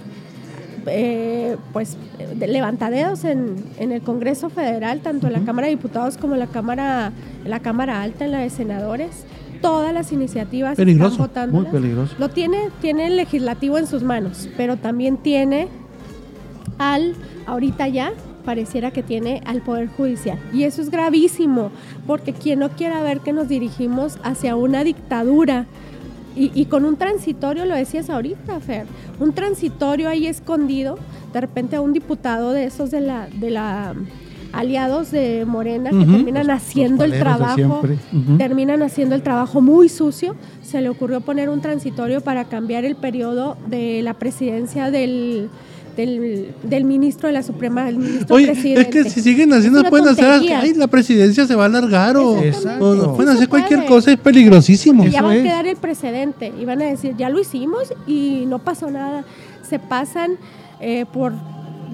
eh, 0.87 1.57
pues 1.73 1.97
eh, 2.19 2.27
de- 2.35 2.47
levantadedos 2.47 3.23
en, 3.23 3.55
en 3.79 3.91
el 3.91 4.01
Congreso 4.01 4.49
Federal, 4.49 4.99
tanto 5.01 5.27
en 5.27 5.33
la 5.33 5.39
Cámara 5.41 5.67
de 5.67 5.71
Diputados 5.71 6.17
como 6.17 6.33
en 6.33 6.39
la 6.39 6.47
Cámara, 6.47 7.11
en 7.43 7.49
la 7.49 7.59
Cámara 7.59 8.01
Alta, 8.01 8.25
en 8.25 8.31
la 8.31 8.39
de 8.39 8.49
Senadores. 8.49 9.09
Todas 9.61 9.93
las 9.93 10.11
iniciativas 10.11 10.75
Peligroso, 10.75 11.25
están 11.25 11.51
votando. 11.51 11.61
Muy 11.61 11.65
peligroso. 11.71 12.15
Lo 12.19 12.29
tiene, 12.29 12.69
tiene 12.81 13.07
el 13.07 13.15
legislativo 13.15 13.77
en 13.77 13.87
sus 13.87 14.03
manos, 14.03 14.49
pero 14.57 14.77
también 14.77 15.17
tiene 15.17 15.67
al, 16.77 17.15
ahorita 17.45 17.87
ya, 17.87 18.13
pareciera 18.45 18.91
que 18.91 19.03
tiene 19.03 19.41
al 19.45 19.61
Poder 19.61 19.89
Judicial. 19.89 20.39
Y 20.53 20.63
eso 20.63 20.81
es 20.81 20.89
gravísimo, 20.89 21.71
porque 22.05 22.33
quien 22.33 22.59
no 22.59 22.69
quiera 22.69 23.01
ver 23.01 23.19
que 23.19 23.33
nos 23.33 23.49
dirigimos 23.49 24.17
hacia 24.23 24.55
una 24.55 24.83
dictadura, 24.83 25.65
y, 26.35 26.51
y 26.53 26.65
con 26.65 26.85
un 26.85 26.97
transitorio, 26.97 27.65
lo 27.65 27.75
decías 27.75 28.09
ahorita, 28.09 28.59
Fer, 28.59 28.85
un 29.19 29.33
transitorio 29.33 30.07
ahí 30.07 30.27
escondido, 30.27 30.99
de 31.33 31.41
repente 31.41 31.75
a 31.75 31.81
un 31.81 31.93
diputado 31.93 32.51
de 32.53 32.65
esos 32.65 32.91
de 32.91 33.01
la, 33.01 33.27
de 33.27 33.49
la 33.49 33.95
aliados 34.57 35.11
de 35.11 35.45
Morena 35.45 35.91
que 35.91 35.97
terminan 36.05 36.47
Los- 36.47 36.57
haciendo 36.57 37.05
los 37.05 37.13
el 37.13 37.19
trabajo, 37.19 37.81
terminan 38.37 38.81
haciendo 38.83 39.15
el 39.15 39.21
trabajo 39.21 39.61
muy 39.61 39.87
sucio, 39.89 40.35
se 40.63 40.81
le 40.81 40.89
ocurrió 40.89 41.21
poner 41.21 41.49
un 41.49 41.61
transitorio 41.61 42.21
para 42.21 42.45
cambiar 42.45 42.83
el 42.85 42.95
periodo 42.95 43.57
de 43.67 44.01
la 44.01 44.15
presidencia 44.15 44.89
del, 44.91 45.49
del, 45.95 46.53
del 46.63 46.83
ministro 46.85 47.27
de 47.27 47.33
la 47.33 47.43
Suprema, 47.43 47.85
del 47.85 47.97
ministro 47.97 48.35
Oye, 48.35 48.47
presidente. 48.47 48.81
es 48.81 48.87
que 49.05 49.09
si 49.09 49.21
siguen 49.21 49.53
haciendo, 49.53 49.83
pueden 49.85 50.07
hacer, 50.07 50.25
tontería. 50.25 50.59
ay, 50.59 50.73
la 50.73 50.87
presidencia 50.87 51.45
se 51.45 51.55
va 51.55 51.63
a 51.63 51.65
alargar 51.67 52.17
o, 52.17 52.31
o 52.31 53.15
pueden 53.15 53.35
hacer 53.35 53.47
cualquier 53.49 53.79
puede. 53.81 53.89
cosa, 53.89 54.11
es 54.11 54.17
peligrosísimo. 54.19 55.05
Y 55.05 55.11
ya 55.11 55.21
va 55.21 55.31
a 55.31 55.35
quedar 55.35 55.67
el 55.67 55.77
precedente 55.77 56.51
y 56.59 56.65
van 56.65 56.81
a 56.81 56.85
decir, 56.85 57.15
ya 57.17 57.29
lo 57.29 57.39
hicimos 57.39 57.93
y 58.07 58.45
no 58.47 58.59
pasó 58.59 58.89
nada. 58.89 59.23
Se 59.67 59.79
pasan 59.79 60.31
eh, 60.79 61.05
por 61.11 61.33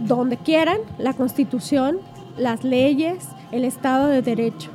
donde 0.08 0.38
quieran 0.38 0.78
la 0.98 1.14
constitución, 1.14 1.98
las 2.38 2.64
leyes, 2.64 3.26
el 3.52 3.64
Estado 3.66 4.08
de 4.08 4.22
Derecho. 4.22 4.70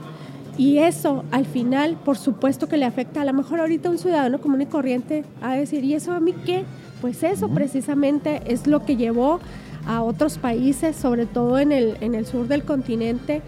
Y 0.57 0.79
eso 0.79 1.25
al 1.31 1.47
final, 1.47 1.97
por 2.05 2.19
supuesto 2.19 2.69
que 2.69 2.77
le 2.77 2.85
afecta. 2.85 3.21
A 3.21 3.25
lo 3.25 3.33
mejor 3.33 3.61
ahorita 3.61 3.91
un 3.91 3.99
ciudadano 3.99 4.41
común 4.41 4.61
y 4.63 4.67
corriente 4.67 5.25
a 5.41 5.55
decir, 5.55 5.85
¿y 5.85 5.95
eso 5.95 6.13
a 6.13 6.21
mí 6.21 6.35
qué? 6.45 6.65
Pues 7.01 7.23
eso 7.23 7.49
precisamente 7.49 8.43
es 8.47 8.67
lo 8.67 8.85
que 8.85 8.97
llevó 8.97 9.39
a 9.87 10.03
otros 10.03 10.37
países, 10.39 10.97
sobre 10.97 11.27
todo 11.27 11.59
en 11.61 11.71
el, 11.71 11.97
en 12.01 12.15
el 12.17 12.27
sur 12.27 12.49
del 12.49 12.65
continente, 12.65 13.41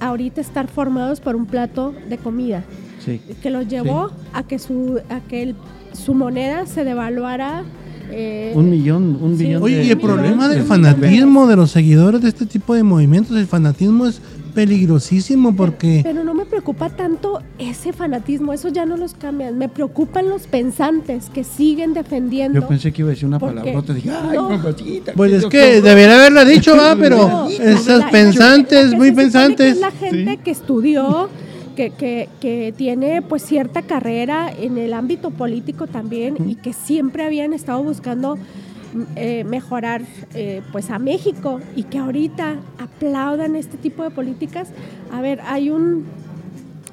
ahorita 0.00 0.40
estar 0.40 0.66
formados 0.66 1.20
por 1.20 1.36
un 1.36 1.46
plato 1.46 1.94
de 2.08 2.18
comida 2.18 2.64
Sí. 2.98 3.20
que 3.42 3.50
los 3.50 3.68
llevó 3.68 4.10
a 4.34 4.42
que 4.42 4.58
su 4.58 5.00
a 5.08 5.20
que 5.20 5.42
el- 5.42 5.54
su 5.92 6.12
moneda 6.14 6.66
se 6.66 6.82
devaluara 6.84 7.62
eh, 8.10 8.52
Un 8.54 8.70
millón, 8.70 9.18
un 9.20 9.36
Sí. 9.36 9.44
millón 9.44 9.62
Oye, 9.62 9.76
de- 9.76 9.84
y 9.84 9.90
el 9.90 9.98
problema 9.98 10.48
de- 10.48 10.54
del 10.56 10.62
de- 10.64 10.68
fanatismo 10.68 11.46
de 11.46 11.56
los 11.56 11.70
seguidores 11.70 12.20
de 12.22 12.28
este 12.28 12.46
tipo 12.46 12.74
de 12.74 12.82
movimientos, 12.82 13.36
el 13.36 13.46
fanatismo 13.46 14.06
es 14.06 14.20
peligrosísimo 14.54 15.54
porque... 15.54 16.00
Pero 16.02 16.24
no 16.24 16.34
me 16.34 16.44
preocupa 16.46 16.88
tanto 16.88 17.40
ese 17.58 17.92
fanatismo, 17.92 18.52
eso 18.52 18.68
ya 18.68 18.86
no 18.86 18.96
los 18.96 19.14
cambian. 19.14 19.56
Me 19.58 19.68
preocupan 19.68 20.28
los 20.28 20.46
pensantes 20.46 21.28
que 21.32 21.44
siguen 21.44 21.92
defendiendo. 21.94 22.60
Yo 22.60 22.66
pensé 22.66 22.90
que 22.92 23.02
iba 23.02 23.10
a 23.10 23.12
decir 23.12 23.26
una 23.28 23.38
Porque- 23.38 23.56
palabrota. 23.60 23.92
Dije, 23.94 24.10
ay, 24.10 24.34
no. 24.36 24.48
mamacita. 24.50 25.12
Pues 25.14 25.32
es 25.32 25.42
doctor". 25.42 25.60
que 25.60 25.80
debería 25.82 26.14
haberla 26.16 26.44
dicho, 26.44 26.74
va, 26.76 26.96
pero 26.96 27.28
No, 27.28 27.48
esas 27.48 28.00
la- 28.00 28.10
pensantes, 28.10 28.94
muy 28.94 29.12
pensantes. 29.12 29.74
Es 29.74 29.80
la 29.80 29.90
gente 29.90 30.38
que 30.38 30.50
estudió, 30.50 31.28
que, 31.76 31.90
que, 31.90 32.28
que 32.40 32.74
tiene 32.76 33.22
pues 33.22 33.42
cierta 33.42 33.82
carrera 33.82 34.50
en 34.50 34.78
el 34.78 34.92
ámbito 34.94 35.30
político 35.30 35.86
también 35.86 36.36
y 36.48 36.56
que 36.56 36.72
siempre 36.72 37.24
habían 37.24 37.52
estado 37.52 37.82
buscando 37.84 38.36
mm, 38.36 39.02
eh, 39.14 39.44
mejorar 39.44 40.02
eh, 40.34 40.62
pues 40.72 40.90
a 40.90 40.98
México 40.98 41.60
y 41.76 41.84
que 41.84 41.98
ahorita 41.98 42.56
aplaudan 42.78 43.54
este 43.54 43.76
tipo 43.76 44.02
de 44.02 44.10
políticas. 44.10 44.70
A 45.12 45.20
ver, 45.20 45.40
hay 45.44 45.70
un 45.70 46.06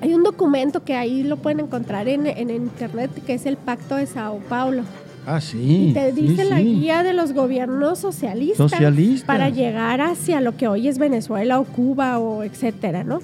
hay 0.01 0.13
un 0.13 0.23
documento 0.23 0.83
que 0.83 0.95
ahí 0.95 1.23
lo 1.23 1.37
pueden 1.37 1.61
encontrar 1.61 2.09
en, 2.09 2.27
en 2.27 2.49
internet 2.49 3.09
que 3.25 3.35
es 3.35 3.45
el 3.45 3.55
Pacto 3.55 3.95
de 3.95 4.05
Sao 4.05 4.39
Paulo. 4.49 4.83
Ah, 5.25 5.39
sí. 5.39 5.87
Y 5.89 5.93
te 5.93 6.11
sí, 6.13 6.21
dice 6.21 6.43
la 6.43 6.57
sí. 6.57 6.63
guía 6.65 7.03
de 7.03 7.13
los 7.13 7.31
gobiernos 7.31 7.99
socialistas, 7.99 8.69
Socialistas. 8.69 9.25
para 9.25 9.49
llegar 9.49 10.01
hacia 10.01 10.41
lo 10.41 10.57
que 10.57 10.67
hoy 10.67 10.89
es 10.89 10.97
Venezuela 10.97 11.59
o 11.59 11.63
Cuba 11.63 12.19
o 12.19 12.43
etcétera, 12.43 13.05
¿no? 13.05 13.21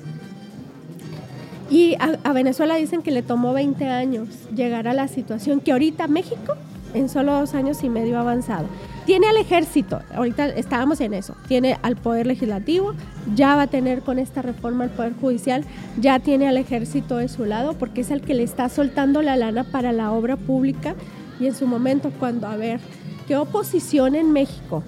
Y 1.70 1.96
a, 2.00 2.34
Venezuela 2.34 2.76
dicen 2.76 3.04
que 3.04 3.12
le 3.12 3.22
tomó 3.22 3.54
20 3.54 3.88
años 3.88 4.28
llegar 4.56 4.88
a 4.88 4.94
la 4.94 5.08
situación 5.08 5.60
que 5.60 5.72
ahorita 5.72 6.08
México 6.08 6.56
en 6.96 7.10
solo 7.10 7.34
dos 7.34 7.54
años 7.54 7.84
y 7.84 7.90
medio 7.90 8.18
ha 8.18 8.22
avanzado. 8.22 8.66
Tiene 9.06 9.28
al 9.28 9.38
ejército, 9.38 10.02
ahorita 10.16 10.48
estábamos 10.48 11.00
en 11.02 11.14
eso, 11.14 11.36
tiene 11.48 11.78
al 11.84 11.96
poder 11.96 12.26
legislativo, 12.26 12.94
ya 13.36 13.56
va 13.56 13.64
a 13.64 13.68
tener 13.68 14.02
con 14.02 14.18
esta 14.18 14.42
reforma 14.42 14.86
el 14.86 14.90
poder 14.90 15.14
judicial, 15.14 15.64
ya 16.00 16.20
tiene 16.20 16.48
al 16.48 16.58
ejército 16.58 17.18
de 17.18 17.28
su 17.28 17.46
lado 17.46 17.74
porque 17.74 18.02
es 18.02 18.10
el 18.10 18.22
que 18.22 18.34
le 18.34 18.44
está 18.44 18.70
soltando 18.70 19.22
la 19.22 19.36
lana 19.36 19.64
para 19.64 19.92
la 19.92 20.12
obra 20.12 20.36
pública 20.36 20.96
y 21.40 21.46
en 21.46 21.56
su 21.56 21.68
momento 21.68 22.12
cuando, 22.20 22.48
a 22.48 22.56
ver, 22.56 22.80
¿qué 23.28 23.38
oposición 23.38 24.16
en 24.16 24.32
México? 24.32 24.84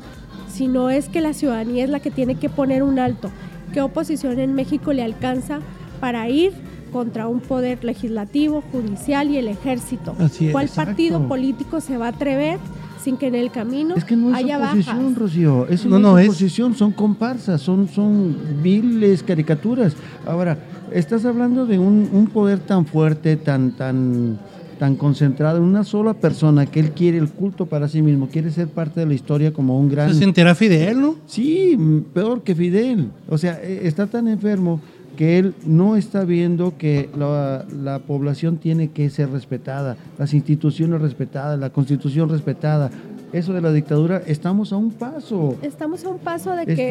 Si 0.49 0.67
no 0.67 0.89
es 0.89 1.07
que 1.07 1.21
la 1.21 1.33
ciudadanía 1.33 1.83
es 1.83 1.89
la 1.89 1.99
que 1.99 2.11
tiene 2.11 2.35
que 2.35 2.49
poner 2.49 2.81
un 2.81 2.97
alto, 2.97 3.29
¿qué 3.73 3.81
oposición 3.81 4.39
en 4.39 4.53
México 4.53 4.91
le 4.91 5.03
alcanza 5.03 5.59
para 5.99 6.27
ir 6.27 6.51
contra 6.91 7.27
un 7.27 7.39
poder 7.39 7.83
legislativo, 7.83 8.63
judicial 8.71 9.29
y 9.29 9.37
el 9.37 9.47
ejército? 9.47 10.15
Así 10.19 10.47
es, 10.47 10.51
¿Cuál 10.51 10.65
exacto. 10.65 10.89
partido 10.89 11.27
político 11.27 11.81
se 11.81 11.97
va 11.97 12.07
a 12.07 12.09
atrever 12.09 12.59
sin 13.03 13.17
que 13.17 13.27
en 13.27 13.35
el 13.35 13.51
camino 13.51 13.95
Es 13.95 14.05
que 14.05 14.15
no 14.15 14.29
es 14.29 14.35
haya 14.35 14.57
oposición, 14.57 14.97
bajas? 14.97 15.17
Rocío. 15.17 15.67
Eso 15.67 15.89
No, 15.89 15.99
no, 15.99 16.19
es 16.19 16.29
oposición, 16.29 16.75
son 16.75 16.91
comparsas, 16.91 17.61
son, 17.61 17.87
son 17.87 18.35
viles 18.61 19.23
caricaturas. 19.23 19.93
Ahora, 20.25 20.57
estás 20.91 21.25
hablando 21.25 21.65
de 21.65 21.79
un, 21.79 22.09
un 22.11 22.27
poder 22.27 22.59
tan 22.59 22.85
fuerte, 22.85 23.37
tan, 23.37 23.71
tan, 23.71 24.37
tan 24.81 24.95
concentrado 24.95 25.57
en 25.57 25.63
una 25.63 25.83
sola 25.83 26.13
persona 26.15 26.65
que 26.65 26.79
él 26.79 26.91
quiere 26.91 27.17
el 27.17 27.29
culto 27.29 27.65
para 27.67 27.87
sí 27.87 28.01
mismo, 28.01 28.27
quiere 28.27 28.49
ser 28.49 28.67
parte 28.67 28.99
de 28.99 29.05
la 29.05 29.13
historia 29.13 29.53
como 29.53 29.79
un 29.79 29.89
gran. 29.89 30.11
Se 30.13 30.19
sentirá 30.19 30.55
Fidel, 30.55 30.99
¿no? 30.99 31.15
Sí, 31.27 31.77
peor 32.13 32.41
que 32.41 32.55
Fidel. 32.55 33.09
O 33.29 33.37
sea, 33.37 33.59
eh, 33.61 33.81
está 33.83 34.07
tan 34.07 34.27
enfermo 34.27 34.81
que 35.21 35.37
él 35.37 35.53
no 35.67 35.97
está 35.97 36.25
viendo 36.25 36.79
que 36.79 37.07
la, 37.15 37.63
la 37.71 37.99
población 37.99 38.57
tiene 38.57 38.89
que 38.89 39.07
ser 39.11 39.29
respetada, 39.29 39.95
las 40.17 40.33
instituciones 40.33 40.99
respetadas, 40.99 41.59
la 41.59 41.69
constitución 41.69 42.27
respetada. 42.27 42.89
Eso 43.31 43.53
de 43.53 43.61
la 43.61 43.71
dictadura, 43.71 44.23
estamos 44.25 44.73
a 44.73 44.77
un 44.77 44.89
paso. 44.89 45.59
Estamos 45.61 46.03
a 46.05 46.09
un 46.09 46.17
paso 46.17 46.55
de 46.55 46.65
que 46.65 46.89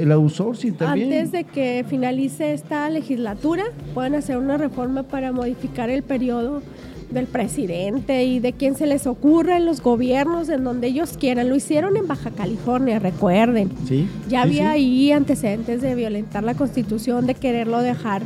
el 0.00 0.12
outsourcing 0.12 0.74
también. 0.74 1.12
antes 1.12 1.32
de 1.32 1.42
que 1.42 1.84
finalice 1.88 2.54
esta 2.54 2.88
legislatura 2.90 3.64
puedan 3.92 4.14
hacer 4.14 4.36
una 4.36 4.56
reforma 4.56 5.02
para 5.02 5.32
modificar 5.32 5.90
el 5.90 6.04
periodo 6.04 6.62
del 7.10 7.26
presidente 7.26 8.24
y 8.24 8.40
de 8.40 8.52
quien 8.52 8.76
se 8.76 8.86
les 8.86 9.06
ocurra 9.06 9.56
en 9.56 9.66
los 9.66 9.80
gobiernos 9.80 10.48
en 10.48 10.64
donde 10.64 10.88
ellos 10.88 11.16
quieran. 11.18 11.48
Lo 11.48 11.56
hicieron 11.56 11.96
en 11.96 12.06
Baja 12.06 12.30
California, 12.30 12.98
recuerden. 12.98 13.70
Sí, 13.86 14.08
Ya 14.28 14.42
sí, 14.42 14.48
había 14.48 14.62
sí. 14.62 14.68
ahí 14.68 15.12
antecedentes 15.12 15.82
de 15.82 15.94
violentar 15.94 16.44
la 16.44 16.54
constitución, 16.54 17.26
de 17.26 17.34
quererlo 17.34 17.80
dejar 17.80 18.22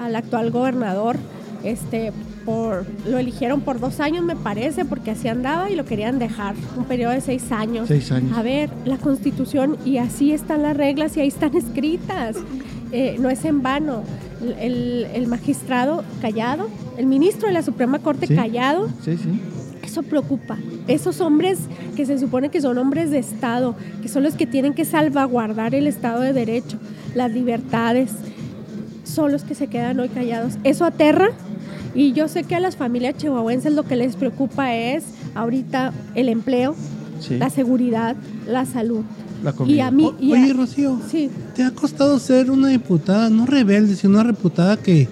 al 0.00 0.16
actual 0.16 0.50
gobernador. 0.50 1.16
Este, 1.62 2.12
por, 2.44 2.84
lo 3.08 3.18
eligieron 3.18 3.62
por 3.62 3.80
dos 3.80 4.00
años, 4.00 4.22
me 4.24 4.36
parece, 4.36 4.84
porque 4.84 5.12
así 5.12 5.28
andaba 5.28 5.70
y 5.70 5.76
lo 5.76 5.84
querían 5.84 6.18
dejar. 6.18 6.54
Un 6.76 6.84
periodo 6.84 7.12
de 7.12 7.20
seis 7.20 7.50
años. 7.52 7.88
Seis 7.88 8.12
años. 8.12 8.36
A 8.36 8.42
ver, 8.42 8.70
la 8.84 8.98
constitución, 8.98 9.78
y 9.84 9.96
así 9.98 10.32
están 10.32 10.62
las 10.62 10.76
reglas 10.76 11.16
y 11.16 11.20
ahí 11.20 11.28
están 11.28 11.56
escritas. 11.56 12.36
Eh, 12.92 13.16
no 13.18 13.30
es 13.30 13.44
en 13.44 13.62
vano. 13.62 14.02
El, 14.52 15.06
el 15.14 15.26
magistrado 15.26 16.04
callado, 16.20 16.68
el 16.98 17.06
ministro 17.06 17.48
de 17.48 17.54
la 17.54 17.62
Suprema 17.62 17.98
Corte 18.00 18.26
Sí. 18.26 18.34
callado, 18.34 18.88
Sí, 19.04 19.16
sí. 19.16 19.40
eso 19.82 20.02
preocupa. 20.02 20.58
Esos 20.88 21.20
hombres 21.20 21.58
que 21.96 22.04
se 22.06 22.18
supone 22.18 22.48
que 22.50 22.60
son 22.60 22.76
hombres 22.78 23.10
de 23.10 23.18
Estado, 23.18 23.74
que 24.02 24.08
son 24.08 24.22
los 24.22 24.34
que 24.34 24.46
tienen 24.46 24.74
que 24.74 24.84
salvaguardar 24.84 25.74
el 25.74 25.86
Estado 25.86 26.20
de 26.20 26.32
Derecho, 26.32 26.78
las 27.14 27.30
libertades, 27.32 28.10
son 29.04 29.30
los 29.32 29.44
que 29.44 29.54
se 29.54 29.66
quedan 29.68 30.00
hoy 30.00 30.08
callados. 30.08 30.54
Eso 30.64 30.84
aterra 30.84 31.28
y 31.94 32.12
yo 32.12 32.26
sé 32.28 32.42
que 32.44 32.54
a 32.56 32.60
las 32.60 32.76
familias 32.76 33.16
chihuahuenses 33.16 33.72
lo 33.72 33.84
que 33.84 33.96
les 33.96 34.16
preocupa 34.16 34.74
es 34.74 35.04
ahorita 35.34 35.92
el 36.14 36.28
empleo, 36.28 36.74
sí. 37.20 37.36
la 37.38 37.50
seguridad, 37.50 38.16
la 38.46 38.66
salud. 38.66 39.04
La 39.44 39.54
Y 39.66 39.80
a 39.80 39.90
mí... 39.90 40.04
O- 40.06 40.14
y 40.20 40.32
a- 40.34 40.42
Oye, 40.42 40.52
Rocío, 40.52 40.98
sí, 41.10 41.30
¿te 41.54 41.62
ha 41.62 41.70
costado 41.70 42.18
ser 42.18 42.50
una 42.50 42.68
diputada, 42.68 43.28
no 43.30 43.46
rebelde, 43.46 43.94
sino 43.94 44.18
una 44.20 44.30
diputada 44.30 44.76
que, 44.78 45.06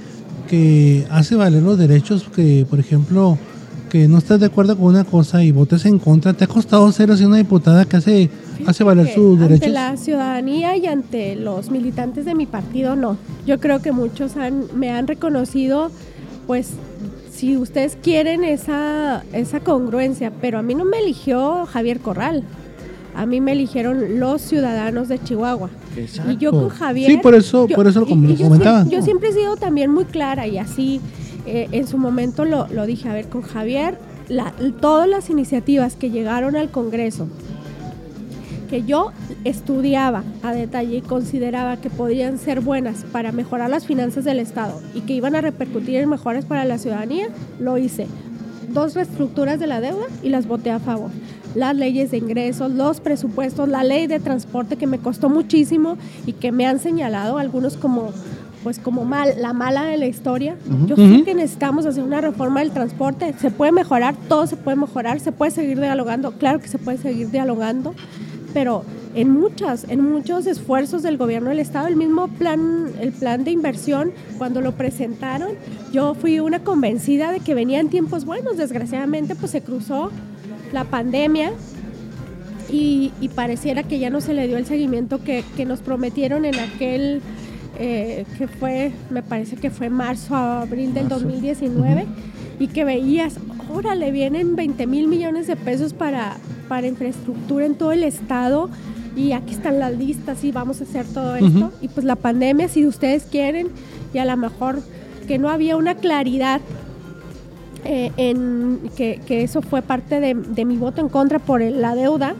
que 0.48 1.06
hace 1.10 1.34
valer 1.36 1.62
los 1.62 1.78
derechos 1.78 2.24
que, 2.34 2.66
por 2.68 2.80
ejemplo, 2.80 3.38
que 3.90 4.08
no 4.08 4.16
estás 4.18 4.40
de 4.40 4.46
acuerdo 4.46 4.76
con 4.76 4.86
una 4.86 5.04
cosa 5.04 5.44
y 5.44 5.50
votes 5.52 5.84
en 5.84 5.98
contra? 5.98 6.32
¿Te 6.32 6.44
ha 6.44 6.46
costado 6.46 6.90
ser 6.92 7.10
así 7.10 7.24
una 7.24 7.36
diputada 7.36 7.84
que 7.84 7.96
hace, 7.98 8.30
hace 8.66 8.82
valer 8.84 9.06
que 9.06 9.14
sus 9.14 9.34
ante 9.38 9.48
derechos? 9.48 9.72
la 9.72 9.96
ciudadanía 9.98 10.76
y 10.78 10.86
ante 10.86 11.36
los 11.36 11.70
militantes 11.70 12.24
de 12.24 12.34
mi 12.34 12.46
partido 12.46 12.96
no. 12.96 13.18
Yo 13.46 13.60
creo 13.60 13.82
que 13.82 13.92
muchos 13.92 14.36
han, 14.36 14.64
me 14.74 14.90
han 14.90 15.06
reconocido, 15.06 15.90
pues, 16.46 16.70
si 17.34 17.56
ustedes 17.56 17.98
quieren 18.02 18.44
esa, 18.44 19.24
esa 19.32 19.60
congruencia, 19.60 20.32
pero 20.40 20.58
a 20.58 20.62
mí 20.62 20.74
no 20.74 20.84
me 20.86 20.98
eligió 21.00 21.66
Javier 21.66 22.00
Corral. 22.00 22.44
A 23.14 23.26
mí 23.26 23.40
me 23.40 23.52
eligieron 23.52 24.18
los 24.20 24.40
ciudadanos 24.42 25.08
de 25.08 25.22
Chihuahua. 25.22 25.68
Exacto. 25.96 26.32
Y 26.32 26.36
yo 26.38 26.50
con 26.50 26.68
Javier. 26.70 27.10
Sí, 27.10 27.16
por 27.18 27.34
eso- 27.34 27.68
yo- 27.68 27.76
por 27.76 27.86
eso 27.86 28.00
lo 28.00 28.06
yo 28.06 28.44
comentaba. 28.44 28.84
Yo, 28.88 29.02
siempre 29.02 29.28
he 29.28 29.32
sido 29.32 29.56
también 29.56 29.90
muy 29.90 30.04
clara 30.06 30.46
y 30.46 30.58
así 30.58 31.00
eh, 31.44 31.68
en 31.72 31.86
su 31.86 31.98
momento 31.98 32.44
lo, 32.44 32.66
lo 32.68 32.86
dije. 32.86 33.08
A 33.08 33.12
ver, 33.12 33.28
con 33.28 33.42
Javier, 33.42 33.98
la- 34.28 34.54
todas 34.80 35.08
las 35.08 35.28
iniciativas 35.28 35.96
que 35.96 36.10
llegaron 36.10 36.56
al 36.56 36.70
Congreso, 36.70 37.26
que 38.70 38.84
yo 38.84 39.12
estudiaba 39.44 40.24
a 40.42 40.52
detalle 40.54 40.96
y 40.96 41.00
consideraba 41.02 41.76
que 41.76 41.90
podían 41.90 42.38
ser 42.38 42.60
buenas 42.60 43.04
para 43.12 43.30
mejorar 43.32 43.68
las 43.68 43.84
finanzas 43.86 44.24
del 44.24 44.38
Estado 44.38 44.80
y 44.94 45.00
que 45.02 45.12
iban 45.12 45.34
a 45.34 45.42
repercutir 45.42 45.96
en 45.96 46.08
mejoras 46.08 46.46
para 46.46 46.64
la 46.64 46.78
ciudadanía, 46.78 47.26
lo 47.60 47.76
hice. 47.76 48.06
Dos 48.72 48.94
reestructuras 48.94 49.60
de 49.60 49.66
la 49.66 49.82
deuda 49.82 50.06
y 50.22 50.30
las 50.30 50.46
voté 50.46 50.70
a 50.70 50.78
favor. 50.78 51.10
Las 51.54 51.76
leyes 51.76 52.10
de 52.10 52.18
ingresos, 52.18 52.70
los 52.70 53.00
presupuestos, 53.00 53.68
la 53.68 53.84
ley 53.84 54.06
de 54.06 54.20
transporte 54.20 54.76
que 54.76 54.86
me 54.86 54.98
costó 54.98 55.28
muchísimo 55.28 55.98
y 56.26 56.32
que 56.32 56.52
me 56.52 56.66
han 56.66 56.78
señalado 56.78 57.38
algunos 57.38 57.76
como 57.76 58.12
pues 58.62 58.78
como 58.78 59.04
mal, 59.04 59.34
la 59.38 59.52
mala 59.52 59.82
de 59.82 59.96
la 59.96 60.06
historia. 60.06 60.56
Yo 60.86 60.94
sé 60.94 61.24
que 61.24 61.34
necesitamos 61.34 61.84
hacer 61.84 62.04
una 62.04 62.20
reforma 62.20 62.60
del 62.60 62.70
transporte, 62.70 63.34
se 63.40 63.50
puede 63.50 63.72
mejorar, 63.72 64.14
todo 64.28 64.46
se 64.46 64.56
puede 64.56 64.76
mejorar, 64.76 65.18
se 65.18 65.32
puede 65.32 65.50
seguir 65.50 65.80
dialogando, 65.80 66.30
claro 66.32 66.60
que 66.60 66.68
se 66.68 66.78
puede 66.78 66.98
seguir 66.98 67.30
dialogando, 67.30 67.92
pero 68.54 68.84
en 69.14 69.30
muchas, 69.30 69.84
en 69.88 70.00
muchos 70.00 70.46
esfuerzos 70.46 71.02
del 71.02 71.18
gobierno 71.18 71.50
del 71.50 71.58
estado, 71.58 71.88
el 71.88 71.96
mismo 71.96 72.28
plan, 72.28 72.90
el 73.00 73.12
plan 73.12 73.44
de 73.44 73.50
inversión, 73.50 74.12
cuando 74.38 74.60
lo 74.60 74.72
presentaron, 74.72 75.50
yo 75.92 76.14
fui 76.14 76.40
una 76.40 76.60
convencida 76.60 77.32
de 77.32 77.40
que 77.40 77.54
venían 77.54 77.88
tiempos 77.88 78.24
buenos. 78.24 78.56
Desgraciadamente, 78.56 79.34
pues 79.34 79.50
se 79.50 79.60
cruzó 79.60 80.10
la 80.72 80.84
pandemia 80.84 81.52
y, 82.70 83.12
y 83.20 83.28
pareciera 83.28 83.82
que 83.82 83.98
ya 83.98 84.10
no 84.10 84.20
se 84.20 84.34
le 84.34 84.48
dio 84.48 84.56
el 84.56 84.66
seguimiento 84.66 85.22
que, 85.22 85.44
que 85.56 85.64
nos 85.64 85.80
prometieron 85.80 86.44
en 86.44 86.58
aquel 86.58 87.20
eh, 87.78 88.26
que 88.36 88.48
fue, 88.48 88.92
me 89.10 89.22
parece 89.22 89.56
que 89.56 89.70
fue 89.70 89.88
marzo 89.88 90.36
a 90.36 90.62
abril 90.62 90.92
del 90.94 91.08
2019 91.08 92.06
y 92.58 92.68
que 92.68 92.84
veías, 92.84 93.38
órale, 93.72 94.10
vienen 94.10 94.56
20 94.56 94.86
mil 94.86 95.08
millones 95.08 95.46
de 95.46 95.56
pesos 95.56 95.94
para, 95.94 96.36
para 96.68 96.86
infraestructura 96.86 97.64
en 97.66 97.74
todo 97.74 97.92
el 97.92 98.04
estado 98.04 98.68
y 99.16 99.32
aquí 99.32 99.54
están 99.54 99.78
las 99.78 99.96
listas 99.96 100.44
y 100.44 100.52
vamos 100.52 100.80
a 100.80 100.84
hacer 100.84 101.06
todo 101.06 101.36
esto. 101.36 101.72
Y 101.80 101.88
pues 101.88 102.04
la 102.04 102.16
pandemia, 102.16 102.68
si 102.68 102.86
ustedes 102.86 103.24
quieren, 103.24 103.68
y 104.14 104.18
a 104.18 104.24
lo 104.24 104.36
mejor 104.36 104.82
que 105.26 105.38
no 105.38 105.50
había 105.50 105.76
una 105.76 105.94
claridad 105.94 106.60
eh, 107.84 108.10
en 108.16 108.80
que, 108.96 109.20
que 109.26 109.42
eso 109.42 109.62
fue 109.62 109.82
parte 109.82 110.20
de, 110.20 110.34
de 110.34 110.64
mi 110.64 110.76
voto 110.76 111.00
en 111.00 111.08
contra 111.08 111.38
por 111.38 111.62
el- 111.62 111.80
la 111.80 111.94
deuda, 111.94 112.34